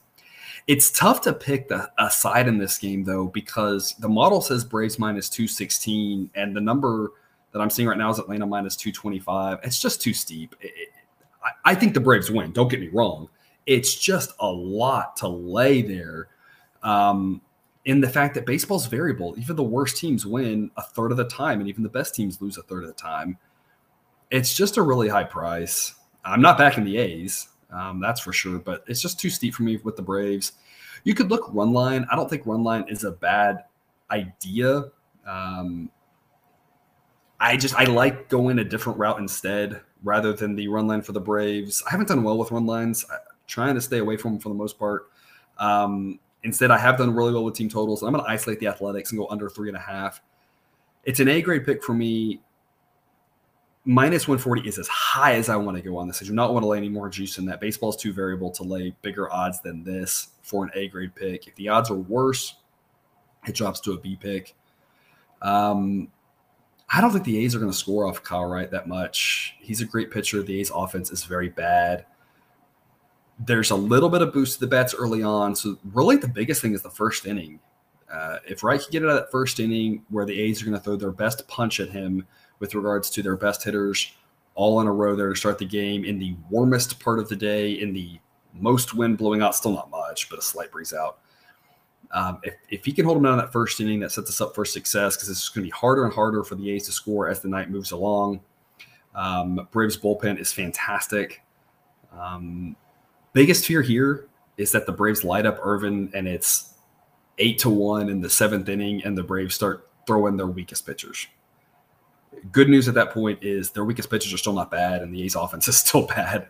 [0.67, 4.63] It's tough to pick the, a side in this game though because the model says
[4.63, 7.11] Braves minus two sixteen, and the number
[7.51, 9.59] that I'm seeing right now is Atlanta minus two twenty five.
[9.63, 10.55] It's just too steep.
[10.61, 10.89] It, it,
[11.43, 12.51] I, I think the Braves win.
[12.51, 13.27] Don't get me wrong.
[13.65, 16.29] It's just a lot to lay there.
[16.81, 17.41] Um,
[17.85, 21.25] in the fact that baseball's variable, even the worst teams win a third of the
[21.25, 23.37] time, and even the best teams lose a third of the time.
[24.31, 25.95] It's just a really high price.
[26.23, 27.49] I'm not backing the A's.
[27.71, 28.59] Um, that's for sure.
[28.59, 30.53] But it's just too steep for me with the Braves.
[31.03, 32.05] You could look run line.
[32.09, 33.65] I don't think run line is a bad
[34.09, 34.85] idea.
[35.27, 35.89] Um,
[37.39, 41.11] I just I like going a different route instead rather than the run line for
[41.11, 41.83] the Braves.
[41.85, 43.05] I haven't done well with run lines.
[43.11, 45.09] I'm trying to stay away from them for the most part.
[45.57, 48.03] Um, instead, I have done really well with team totals.
[48.03, 50.21] I'm going to isolate the Athletics and go under three and a half.
[51.03, 52.41] It's an A grade pick for me
[53.85, 56.21] minus 140 is as high as I want to go on this.
[56.21, 57.59] I do not want to lay any more juice in that.
[57.59, 61.47] Baseball is too variable to lay bigger odds than this for an A grade pick.
[61.47, 62.55] If the odds are worse,
[63.47, 64.55] it drops to a B pick.
[65.41, 66.09] Um,
[66.89, 69.55] I don't think the A's are going to score off Kyle Wright that much.
[69.59, 70.41] He's a great pitcher.
[70.43, 72.05] The A's offense is very bad.
[73.39, 75.55] There's a little bit of boost to the bats early on.
[75.55, 77.59] So, really, the biggest thing is the first inning.
[78.11, 80.77] Uh, if Wright can get out of that first inning where the A's are going
[80.77, 82.25] to throw their best punch at him–
[82.63, 84.13] with regards to their best hitters
[84.55, 87.35] all in a row there to start the game in the warmest part of the
[87.35, 88.17] day, in the
[88.53, 91.17] most wind blowing out, still not much, but a slight breeze out.
[92.11, 94.55] Um, if, if he can hold them down that first inning, that sets us up
[94.55, 97.27] for success because it's going to be harder and harder for the A's to score
[97.27, 98.39] as the night moves along.
[99.13, 101.43] Um, Braves bullpen is fantastic.
[102.17, 102.77] Um,
[103.33, 106.73] biggest fear here is that the Braves light up Irvin and it's
[107.39, 111.27] eight to one in the seventh inning, and the Braves start throwing their weakest pitchers
[112.51, 115.23] good news at that point is their weakest pitchers are still not bad, and the
[115.23, 116.47] A's offense is still bad.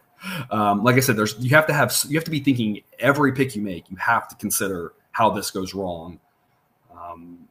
[0.49, 3.33] Um, like I said, there's you have to have you have to be thinking every
[3.33, 6.19] pick you make, you have to consider how this goes wrong.
[6.97, 7.47] Um,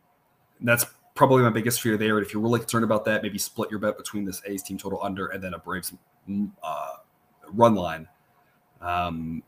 [0.60, 2.16] that's probably my biggest fear there.
[2.16, 4.78] And if you're really concerned about that, maybe split your bet between this A's team
[4.78, 5.92] total under and then a Braves
[6.28, 6.94] mm, uh,
[7.52, 8.08] run line.
[8.82, 9.42] Um,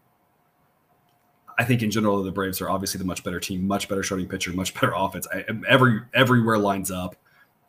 [1.59, 4.29] I think in general the Braves are obviously the much better team, much better starting
[4.29, 5.27] pitcher, much better offense.
[5.33, 7.17] I, every everywhere lines up.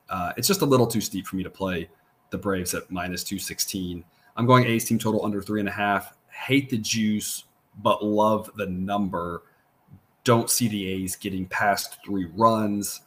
[0.09, 1.89] Uh, it's just a little too steep for me to play
[2.29, 4.03] the Braves at minus 216.
[4.37, 6.13] I'm going A's team total under three and a half.
[6.29, 7.45] Hate the juice,
[7.81, 9.43] but love the number.
[10.23, 13.01] Don't see the A's getting past three runs.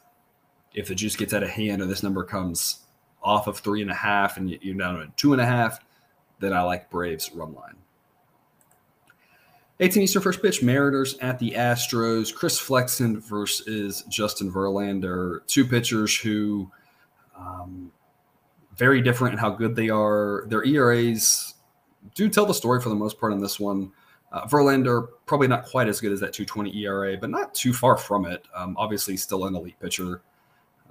[0.73, 2.79] If the juice gets out of hand or this number comes
[3.21, 5.79] off of three and a half and you're down to two and a half,
[6.39, 7.75] then I like Braves run line.
[9.81, 12.33] 18 Eastern first pitch, Mariners at the Astros.
[12.33, 16.69] Chris Flexen versus Justin Verlander, two pitchers who
[17.37, 17.91] um,
[18.75, 20.45] very different in how good they are.
[20.47, 21.53] Their ERAs
[22.13, 23.91] do tell the story for the most part in this one.
[24.31, 27.97] Uh, Verlander probably not quite as good as that 220 ERA, but not too far
[27.97, 28.45] from it.
[28.55, 30.21] Um, obviously, still an elite pitcher.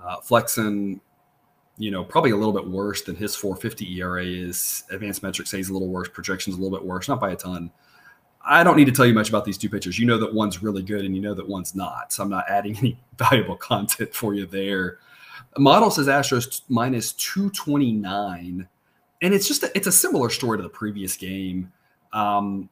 [0.02, 1.00] Uh, Flexen,
[1.76, 4.84] you know, probably a little bit worse than his 450 ERA is.
[4.90, 6.08] Advanced metrics say he's a little worse.
[6.08, 7.70] Projections a little bit worse, not by a ton.
[8.48, 9.98] I don't need to tell you much about these two pitchers.
[9.98, 12.12] You know that one's really good and you know that one's not.
[12.12, 14.98] So I'm not adding any valuable content for you there.
[15.58, 18.66] Model says Astros minus 229.
[19.20, 21.72] And it's just a, it's a similar story to the previous game.
[22.12, 22.68] Um,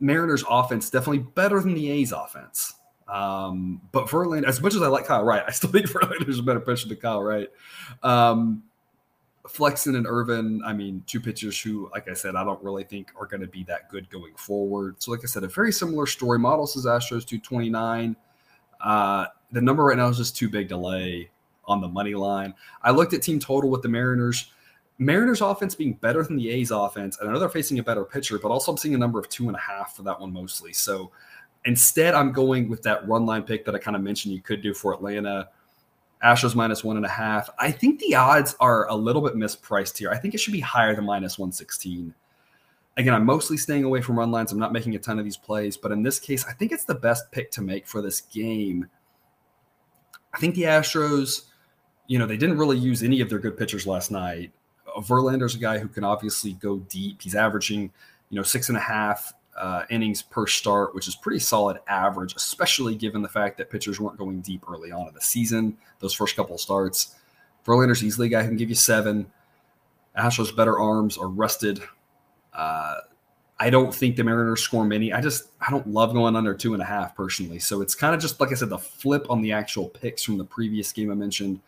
[0.00, 2.74] Mariners offense definitely better than the A's offense.
[3.08, 6.42] Um, but Verlander, as much as I like Kyle Wright, I still think Verlander's a
[6.42, 7.50] better pitcher than Kyle Wright.
[8.02, 8.62] Um,
[9.48, 13.12] Flexen and Irvin, I mean, two pitchers who, like I said, I don't really think
[13.18, 14.96] are going to be that good going forward.
[15.02, 16.38] So, like I said, a very similar story.
[16.38, 18.16] Model says Astros 229.
[18.80, 21.30] Uh, the number right now is just too big to lay
[21.66, 22.54] on the money line.
[22.82, 24.50] I looked at team total with the Mariners.
[24.98, 27.18] Mariners offense being better than the A's offense.
[27.18, 29.28] And I know they're facing a better pitcher, but also I'm seeing a number of
[29.28, 30.72] two and a half for that one mostly.
[30.72, 31.10] So
[31.64, 34.62] instead, I'm going with that run line pick that I kind of mentioned you could
[34.62, 35.48] do for Atlanta.
[36.24, 37.50] Astros minus one and a half.
[37.58, 40.10] I think the odds are a little bit mispriced here.
[40.10, 42.14] I think it should be higher than minus 116.
[42.96, 44.50] Again, I'm mostly staying away from run lines.
[44.52, 46.84] I'm not making a ton of these plays, but in this case, I think it's
[46.84, 48.88] the best pick to make for this game.
[50.32, 51.42] I think the Astros,
[52.06, 54.52] you know, they didn't really use any of their good pitchers last night.
[54.98, 57.20] Verlander's a guy who can obviously go deep.
[57.20, 57.92] He's averaging,
[58.30, 62.34] you know, six and a half uh, innings per start, which is pretty solid average,
[62.34, 65.76] especially given the fact that pitchers weren't going deep early on in the season.
[66.00, 67.16] Those first couple of starts,
[67.64, 69.26] Verlander's easily a guy who can give you seven.
[70.18, 71.80] Astros better arms are rested.
[72.52, 72.96] Uh,
[73.58, 75.12] I don't think the Mariners score many.
[75.12, 77.58] I just I don't love going under two and a half personally.
[77.58, 80.38] So it's kind of just like I said, the flip on the actual picks from
[80.38, 81.60] the previous game I mentioned.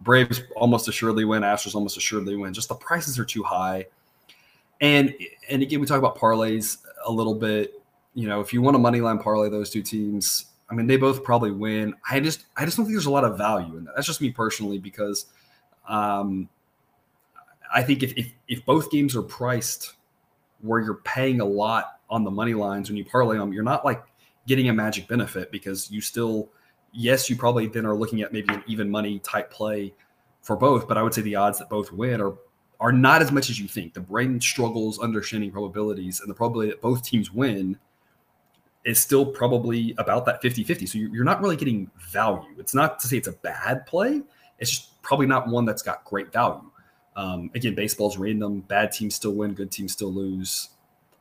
[0.00, 1.42] Braves almost assuredly win.
[1.42, 2.52] Astros almost assuredly win.
[2.52, 3.86] Just the prices are too high.
[4.80, 5.14] And
[5.48, 7.80] and again, we talk about parlays a little bit.
[8.14, 10.96] You know, if you want a money line parlay those two teams, I mean, they
[10.96, 11.94] both probably win.
[12.08, 13.94] I just I just don't think there's a lot of value in that.
[13.94, 15.26] That's just me personally because
[15.88, 16.48] um,
[17.72, 19.94] I think if, if if both games are priced
[20.60, 23.84] where you're paying a lot on the money lines when you parlay them, you're not
[23.84, 24.02] like
[24.46, 26.50] getting a magic benefit because you still
[26.92, 29.92] yes, you probably then are looking at maybe an even money type play
[30.42, 32.34] for both, but I would say the odds that both win are
[32.80, 33.94] are not as much as you think.
[33.94, 37.78] The brain struggles understanding probabilities, and the probability that both teams win
[38.84, 40.86] is still probably about that 50 50.
[40.86, 42.54] So you're not really getting value.
[42.58, 44.22] It's not to say it's a bad play,
[44.58, 46.70] it's just probably not one that's got great value.
[47.16, 48.60] Um, again, baseball's random.
[48.60, 50.70] Bad teams still win, good teams still lose.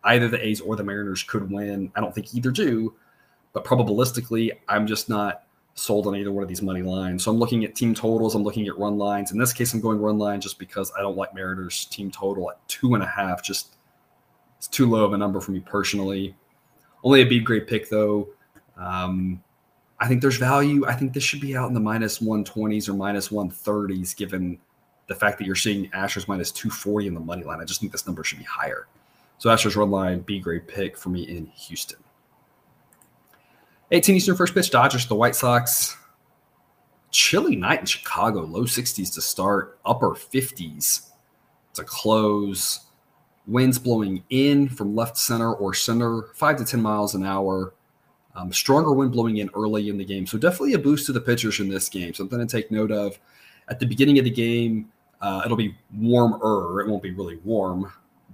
[0.04, 1.92] Either the A's or the Mariners could win.
[1.96, 2.96] I don't think either do,
[3.54, 5.43] but probabilistically, I'm just not
[5.76, 7.24] sold on either one of these money lines.
[7.24, 8.36] So I'm looking at team totals.
[8.36, 9.32] I'm looking at run lines.
[9.32, 12.52] In this case, I'm going run line just because I don't like Mariners team total
[12.52, 13.44] at two and a half.
[13.44, 13.76] Just
[14.58, 16.36] it's too low of a number for me personally.
[17.04, 18.30] Only a B grade pick though.
[18.78, 19.44] Um,
[20.00, 20.86] I think there's value.
[20.86, 24.60] I think this should be out in the minus 120s or minus 130s, given
[25.08, 27.62] the fact that you're seeing Astros minus 240 in the money line.
[27.62, 28.88] I just think this number should be higher.
[29.38, 32.03] So Astros run line, B grade pick for me in Houston.
[33.94, 35.96] 18 Eastern first pitch, Dodgers, the White Sox.
[37.12, 41.12] Chilly night in Chicago, low 60s to start, upper 50s
[41.76, 42.88] to close.
[43.46, 47.76] Winds blowing in from left center or center, five to 10 miles an hour.
[48.36, 50.26] Um, stronger wind blowing in early in the game.
[50.26, 52.16] So definitely a boost to the pitchers in this game.
[52.16, 53.20] Something to take note of.
[53.68, 56.82] At the beginning of the game, uh, it'll be warmer.
[56.82, 57.94] It won't be really warm,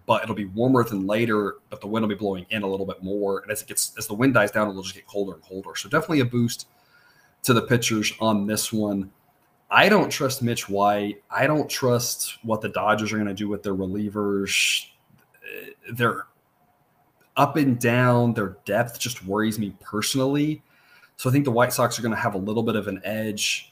[0.10, 2.86] but it'll be warmer than later, but the wind will be blowing in a little
[2.88, 3.42] bit more.
[3.42, 5.76] And as it gets as the wind dies down, it'll just get colder and colder.
[5.76, 6.68] So definitely a boost
[7.44, 9.12] to the pitchers on this one.
[9.70, 11.22] I don't trust Mitch White.
[11.30, 14.88] I don't trust what the Dodgers are going to do with their relievers.
[15.92, 16.26] They're
[17.38, 18.34] up and down.
[18.34, 20.64] Their depth just worries me personally.
[21.18, 23.00] So I think the White Sox are going to have a little bit of an
[23.04, 23.69] edge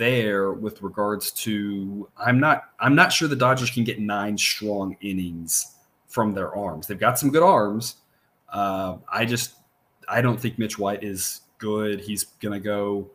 [0.00, 4.96] there with regards to I'm not I'm not sure the Dodgers can get nine strong
[5.02, 5.76] innings
[6.08, 6.86] from their arms.
[6.86, 7.96] They've got some good arms.
[8.48, 9.56] Uh, I just
[10.08, 12.00] I don't think Mitch White is good.
[12.00, 13.10] He's gonna go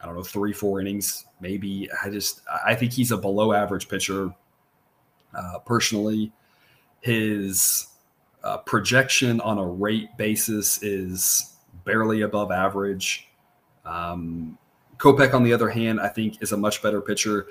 [0.00, 1.90] I don't know three four innings maybe.
[2.04, 4.32] I just I think he's a below average pitcher.
[5.36, 6.32] Uh, personally,
[7.00, 7.88] his
[8.44, 13.26] uh, projection on a rate basis is barely above average.
[13.84, 14.56] Um,
[14.98, 17.48] Kopech, on the other hand, I think is a much better pitcher.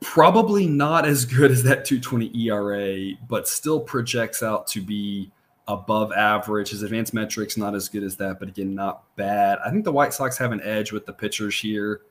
[0.00, 5.30] Probably not as good as that 220 ERA, but still projects out to be
[5.68, 6.70] above average.
[6.70, 9.58] His advanced metrics not as good as that, but again, not bad.
[9.64, 12.02] I think the White Sox have an edge with the pitchers here.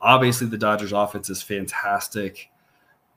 [0.00, 2.50] Obviously, the Dodgers offense is fantastic,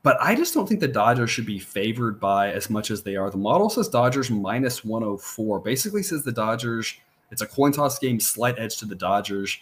[0.04, 3.16] but I just don't think the Dodgers should be favored by as much as they
[3.16, 3.30] are.
[3.30, 5.60] The model says Dodgers minus 104.
[5.62, 6.96] Basically says the Dodgers,
[7.32, 9.58] it's a coin toss game, slight edge to the Dodgers.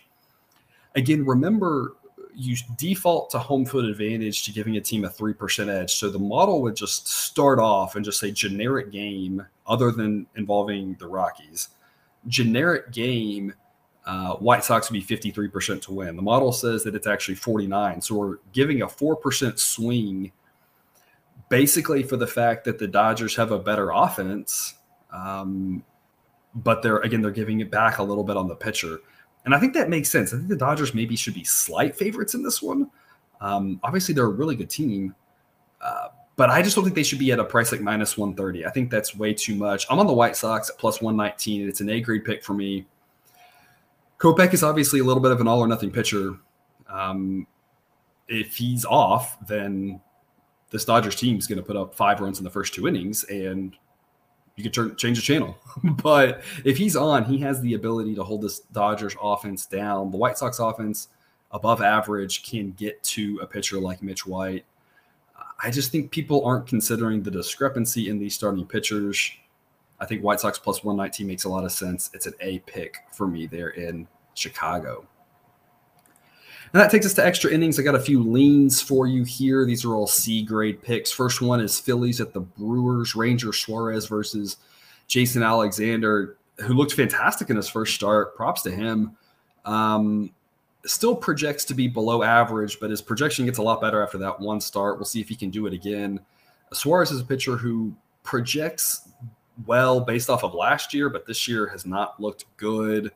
[0.95, 1.95] Again, remember
[2.35, 5.95] you default to home field advantage to giving a team a 3% edge.
[5.95, 10.95] So the model would just start off and just say generic game, other than involving
[10.99, 11.69] the Rockies.
[12.27, 13.53] Generic game,
[14.05, 16.15] uh, White Sox would be 53% to win.
[16.15, 18.01] The model says that it's actually 49.
[18.01, 20.31] So we're giving a 4% swing
[21.49, 24.75] basically for the fact that the Dodgers have a better offense.
[25.11, 25.83] Um,
[26.55, 28.99] but they're, again, they're giving it back a little bit on the pitcher.
[29.45, 30.33] And I think that makes sense.
[30.33, 32.89] I think the Dodgers maybe should be slight favorites in this one.
[33.39, 35.15] Um, obviously, they're a really good team,
[35.81, 38.65] uh, but I just don't think they should be at a price like minus 130.
[38.65, 39.87] I think that's way too much.
[39.89, 41.61] I'm on the White Sox at plus 119.
[41.61, 42.85] and It's an A grade pick for me.
[44.19, 46.35] Kopech is obviously a little bit of an all or nothing pitcher.
[46.87, 47.47] Um,
[48.27, 49.99] if he's off, then
[50.69, 53.23] this Dodgers team is going to put up five runs in the first two innings,
[53.25, 53.75] and
[54.61, 55.57] you could turn, change the channel.
[56.03, 60.11] but if he's on, he has the ability to hold this Dodgers offense down.
[60.11, 61.07] The White Sox offense,
[61.51, 64.65] above average, can get to a pitcher like Mitch White.
[65.63, 69.31] I just think people aren't considering the discrepancy in these starting pitchers.
[69.99, 72.09] I think White Sox plus 119 makes a lot of sense.
[72.13, 75.07] It's an A pick for me there in Chicago.
[76.73, 77.77] And that takes us to extra innings.
[77.77, 79.65] I got a few leans for you here.
[79.65, 81.11] These are all C grade picks.
[81.11, 84.57] First one is Phillies at the Brewers, Ranger Suarez versus
[85.07, 88.35] Jason Alexander, who looked fantastic in his first start.
[88.37, 89.17] Props to him.
[89.65, 90.31] Um,
[90.85, 94.39] still projects to be below average, but his projection gets a lot better after that
[94.39, 94.97] one start.
[94.97, 96.21] We'll see if he can do it again.
[96.71, 97.93] Suarez is a pitcher who
[98.23, 99.09] projects
[99.65, 103.11] well based off of last year, but this year has not looked good.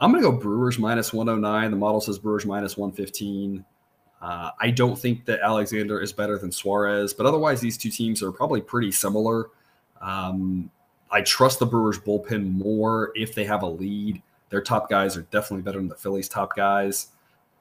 [0.00, 1.70] I'm going to go Brewers minus 109.
[1.70, 3.64] The model says Brewers minus 115.
[4.22, 8.22] Uh, I don't think that Alexander is better than Suarez, but otherwise, these two teams
[8.22, 9.48] are probably pretty similar.
[10.00, 10.70] Um,
[11.10, 14.22] I trust the Brewers bullpen more if they have a lead.
[14.50, 17.08] Their top guys are definitely better than the Phillies' top guys.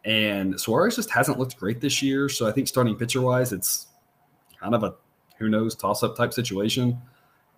[0.06, 2.30] And Suarez just hasn't looked great this year.
[2.30, 3.88] So I think starting pitcher wise, it's
[4.60, 4.96] kind of a
[5.38, 7.02] who knows toss up type situation.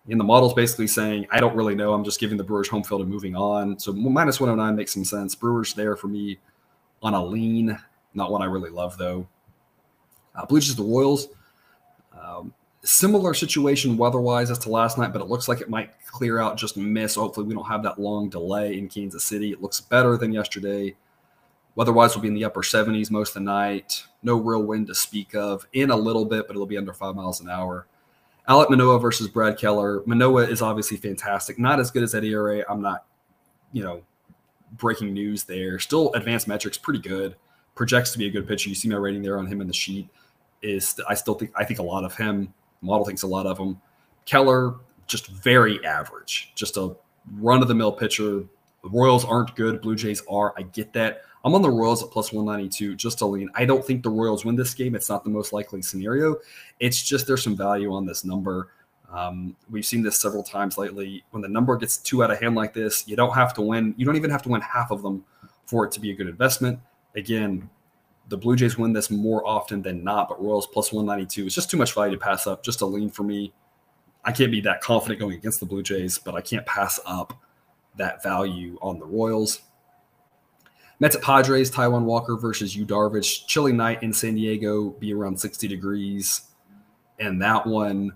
[0.08, 1.92] And the model's basically saying, I don't really know.
[1.92, 3.78] I'm just giving the Brewers home field and moving on.
[3.78, 5.34] So minus 109 makes some sense.
[5.34, 6.38] Brewers there for me
[7.02, 7.78] on a lean,
[8.14, 9.26] not one I really love though.
[10.34, 11.28] Uh, Blue Jays, the Royals.
[12.20, 12.52] Um,
[12.84, 16.56] similar situation weather-wise as to last night, but it looks like it might clear out,
[16.56, 17.14] just miss.
[17.14, 19.52] Hopefully, we don't have that long delay in Kansas City.
[19.52, 20.96] It looks better than yesterday.
[21.74, 24.04] Weather-wise, will be in the upper 70s most of the night.
[24.22, 25.66] No real wind to speak of.
[25.72, 27.86] In a little bit, but it'll be under five miles an hour.
[28.48, 30.02] Alek Manoah versus Brad Keller.
[30.06, 31.58] Manoah is obviously fantastic.
[31.58, 32.64] Not as good as Eddie ERA.
[32.68, 33.04] I'm not,
[33.72, 34.02] you know,
[34.72, 35.78] breaking news there.
[35.78, 37.36] Still advanced metrics, pretty good.
[37.74, 38.68] Projects to be a good pitcher.
[38.68, 40.08] You see my rating there on him in the sheet.
[40.60, 42.52] Is I still think I think a lot of him.
[42.82, 43.80] Model thinks a lot of him.
[44.26, 44.74] Keller
[45.06, 46.52] just very average.
[46.54, 46.94] Just a
[47.34, 48.44] run of the mill pitcher.
[48.82, 49.80] The Royals aren't good.
[49.80, 50.54] Blue Jays are.
[50.56, 51.22] I get that.
[51.44, 53.50] I'm on the Royals at plus 192 just to lean.
[53.54, 54.94] I don't think the Royals win this game.
[54.94, 56.36] It's not the most likely scenario.
[56.78, 58.68] It's just there's some value on this number.
[59.12, 61.24] Um, we've seen this several times lately.
[61.30, 63.94] When the number gets too out of hand like this, you don't have to win.
[63.96, 65.24] You don't even have to win half of them
[65.66, 66.78] for it to be a good investment.
[67.14, 67.68] Again,
[68.28, 71.70] the Blue Jays win this more often than not, but Royals plus 192 is just
[71.70, 72.62] too much value to pass up.
[72.62, 73.52] Just a lean for me.
[74.24, 77.34] I can't be that confident going against the Blue Jays, but I can't pass up
[77.96, 79.60] that value on the Royals.
[81.02, 83.44] Mets at Padres, Taijuan Walker versus Yu Darvish.
[83.48, 86.42] Chilly night in San Diego, be around 60 degrees.
[87.18, 88.12] And that one,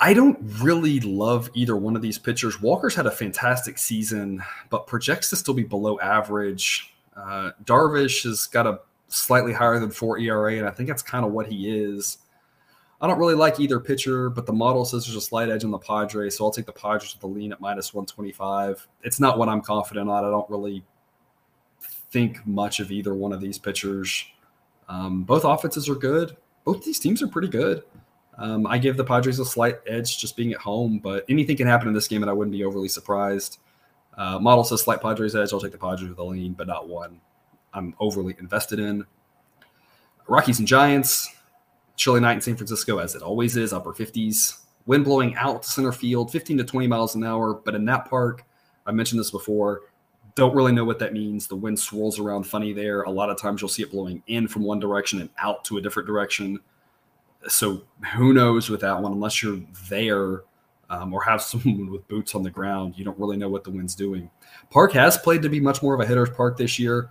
[0.00, 2.60] I don't really love either one of these pitchers.
[2.60, 6.92] Walker's had a fantastic season, but projects to still be below average.
[7.16, 11.24] Uh, Darvish has got a slightly higher than four ERA, and I think that's kind
[11.24, 12.18] of what he is.
[13.00, 15.70] I don't really like either pitcher, but the model says there's a slight edge on
[15.70, 18.88] the Padres, so I'll take the Padres with the lean at minus 125.
[19.04, 20.24] It's not what I'm confident on.
[20.24, 20.84] I don't really
[22.10, 24.24] think much of either one of these pitchers.
[24.88, 26.36] Um, both offenses are good.
[26.64, 27.84] Both these teams are pretty good.
[28.36, 31.66] Um, I give the Padres a slight edge just being at home, but anything can
[31.66, 33.58] happen in this game, and I wouldn't be overly surprised.
[34.16, 35.52] Uh, model says slight Padres edge.
[35.52, 37.20] I'll take the Padres with a lean, but not one
[37.72, 39.04] I'm overly invested in.
[40.26, 41.34] Rockies and Giants.
[41.98, 44.60] Chilly night in San Francisco, as it always is, upper 50s.
[44.86, 47.54] Wind blowing out to center field, 15 to 20 miles an hour.
[47.54, 48.44] But in that park,
[48.86, 49.82] I mentioned this before,
[50.36, 51.48] Don't really know what that means.
[51.48, 53.02] The wind swirls around funny there.
[53.02, 55.76] A lot of times you'll see it blowing in from one direction and out to
[55.76, 56.60] a different direction.
[57.48, 57.82] So
[58.14, 60.42] who knows with that one, unless you're there
[60.88, 63.70] um, or have someone with boots on the ground, you don't really know what the
[63.70, 64.30] wind's doing.
[64.70, 67.10] Park has played to be much more of a hitter's park this year.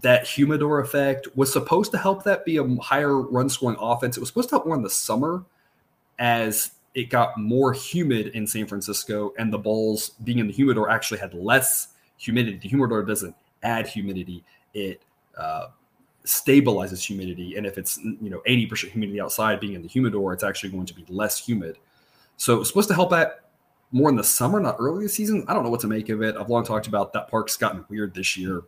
[0.00, 4.16] That humidor effect was supposed to help that be a higher run scoring offense.
[4.16, 5.44] It was supposed to help more in the summer
[6.18, 10.88] as it got more humid in San Francisco, and the balls being in the humidor
[10.88, 12.56] actually had less humidity.
[12.58, 15.02] The humidor doesn't add humidity; it
[15.36, 15.68] uh,
[16.24, 17.56] stabilizes humidity.
[17.56, 20.86] And if it's you know 80% humidity outside, being in the humidor, it's actually going
[20.86, 21.78] to be less humid.
[22.36, 23.44] So it's supposed to help that
[23.90, 25.44] more in the summer, not early this season.
[25.48, 26.36] I don't know what to make of it.
[26.36, 28.62] I've long talked about that park's gotten weird this year.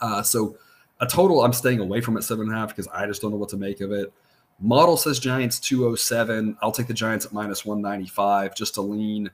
[0.00, 0.56] Uh, so
[1.00, 3.30] a total, I'm staying away from it seven and a half because I just don't
[3.30, 4.12] know what to make of it.
[4.60, 6.56] Model says Giants 207.
[6.62, 9.30] I'll take the Giants at minus 195 just to lean.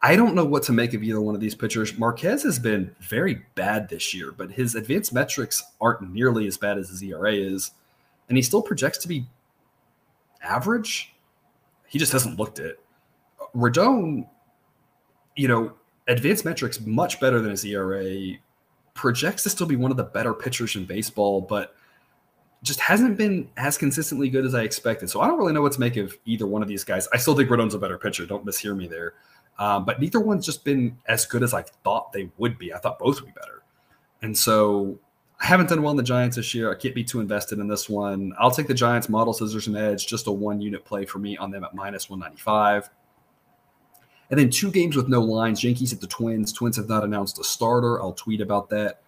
[0.00, 1.98] I don't know what to make of either one of these pitchers.
[1.98, 6.78] Marquez has been very bad this year, but his advanced metrics aren't nearly as bad
[6.78, 7.72] as his ERA is.
[8.28, 9.26] And he still projects to be
[10.42, 11.14] average.
[11.86, 12.80] He just hasn't looked it.
[13.54, 14.28] Rodon,
[15.34, 15.72] you know,
[16.06, 18.04] advanced metrics much better than his ERA,
[18.98, 21.74] projects to still be one of the better pitchers in baseball, but
[22.62, 25.08] just hasn't been as consistently good as I expected.
[25.08, 27.06] So I don't really know what to make of either one of these guys.
[27.12, 28.26] I still think Rodon's a better pitcher.
[28.26, 29.14] Don't mishear me there.
[29.60, 32.74] Um, but neither one's just been as good as I thought they would be.
[32.74, 33.62] I thought both would be better.
[34.22, 34.98] And so
[35.40, 36.72] I haven't done well in the Giants this year.
[36.72, 38.32] I can't be too invested in this one.
[38.38, 41.36] I'll take the Giants model scissors and edge, just a one unit play for me
[41.36, 42.90] on them at minus 195.
[44.30, 45.64] And then two games with no lines.
[45.64, 46.52] Yankees at the Twins.
[46.52, 48.00] Twins have not announced a starter.
[48.00, 49.00] I'll tweet about that.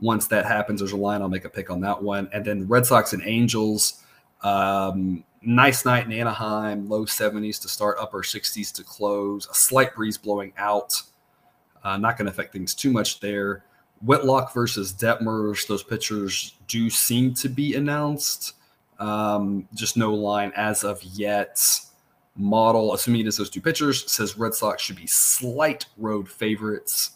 [0.00, 1.22] Once that happens, there's a line.
[1.22, 2.28] I'll make a pick on that one.
[2.32, 4.02] And then Red Sox and Angels.
[4.42, 6.88] Um, nice night in Anaheim.
[6.88, 9.48] Low 70s to start, upper 60s to close.
[9.50, 11.02] A slight breeze blowing out.
[11.82, 13.64] Uh, not going to affect things too much there.
[14.02, 15.66] Whitlock versus Detmers.
[15.66, 18.54] Those pitchers do seem to be announced.
[18.98, 21.58] Um, just no line as of yet
[22.36, 27.12] model, assuming it is those two pitchers, says Red Sox should be slight road favorites.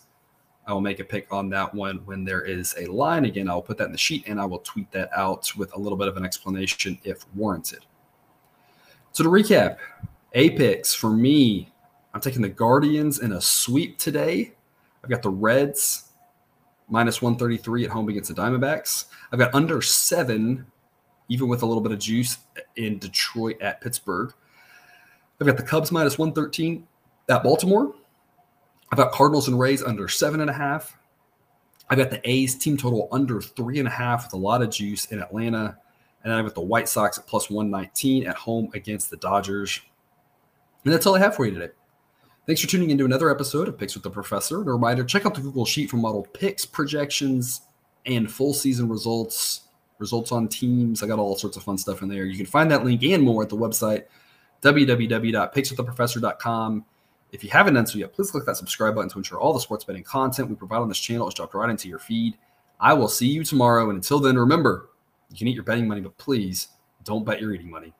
[0.67, 3.25] I will make a pick on that one when there is a line.
[3.25, 5.79] Again, I'll put that in the sheet and I will tweet that out with a
[5.79, 7.85] little bit of an explanation if warranted.
[9.13, 9.79] So to recap,
[10.35, 11.73] Apex for me,
[12.15, 14.53] I'm taking the Guardians in a sweep today.
[15.03, 16.11] I've got the Reds
[16.89, 19.07] minus 133 at home against the Diamondbacks.
[19.33, 20.67] I've got under seven,
[21.29, 22.39] even with a little bit of juice
[22.77, 24.33] in Detroit at Pittsburgh.
[25.41, 26.87] I've got the Cubs minus 113
[27.31, 27.95] at Baltimore.
[28.93, 30.99] I've got Cardinals and Rays under seven and a half.
[31.89, 34.71] I've got the A's team total under three and a half with a lot of
[34.71, 35.79] juice in Atlanta.
[36.23, 39.81] And I've got the White Sox at plus 119 at home against the Dodgers.
[40.85, 41.73] And that's all I have for you today.
[42.47, 44.59] Thanks for tuning into another episode of Picks with the Professor.
[44.59, 47.63] And a reminder check out the Google Sheet for modeled picks, projections,
[48.05, 49.63] and full season results,
[49.99, 51.03] results on teams.
[51.03, 52.25] I got all sorts of fun stuff in there.
[52.25, 54.05] You can find that link and more at the website
[54.63, 56.85] www.pickswiththeprofessor.com.
[57.33, 59.61] If you haven't done so yet, please click that subscribe button to ensure all the
[59.61, 62.37] sports betting content we provide on this channel is dropped right into your feed.
[62.81, 63.91] I will see you tomorrow.
[63.91, 64.91] And until then, remember,
[65.31, 66.69] you can eat your betting money, but please
[67.05, 67.95] don't bet your eating money.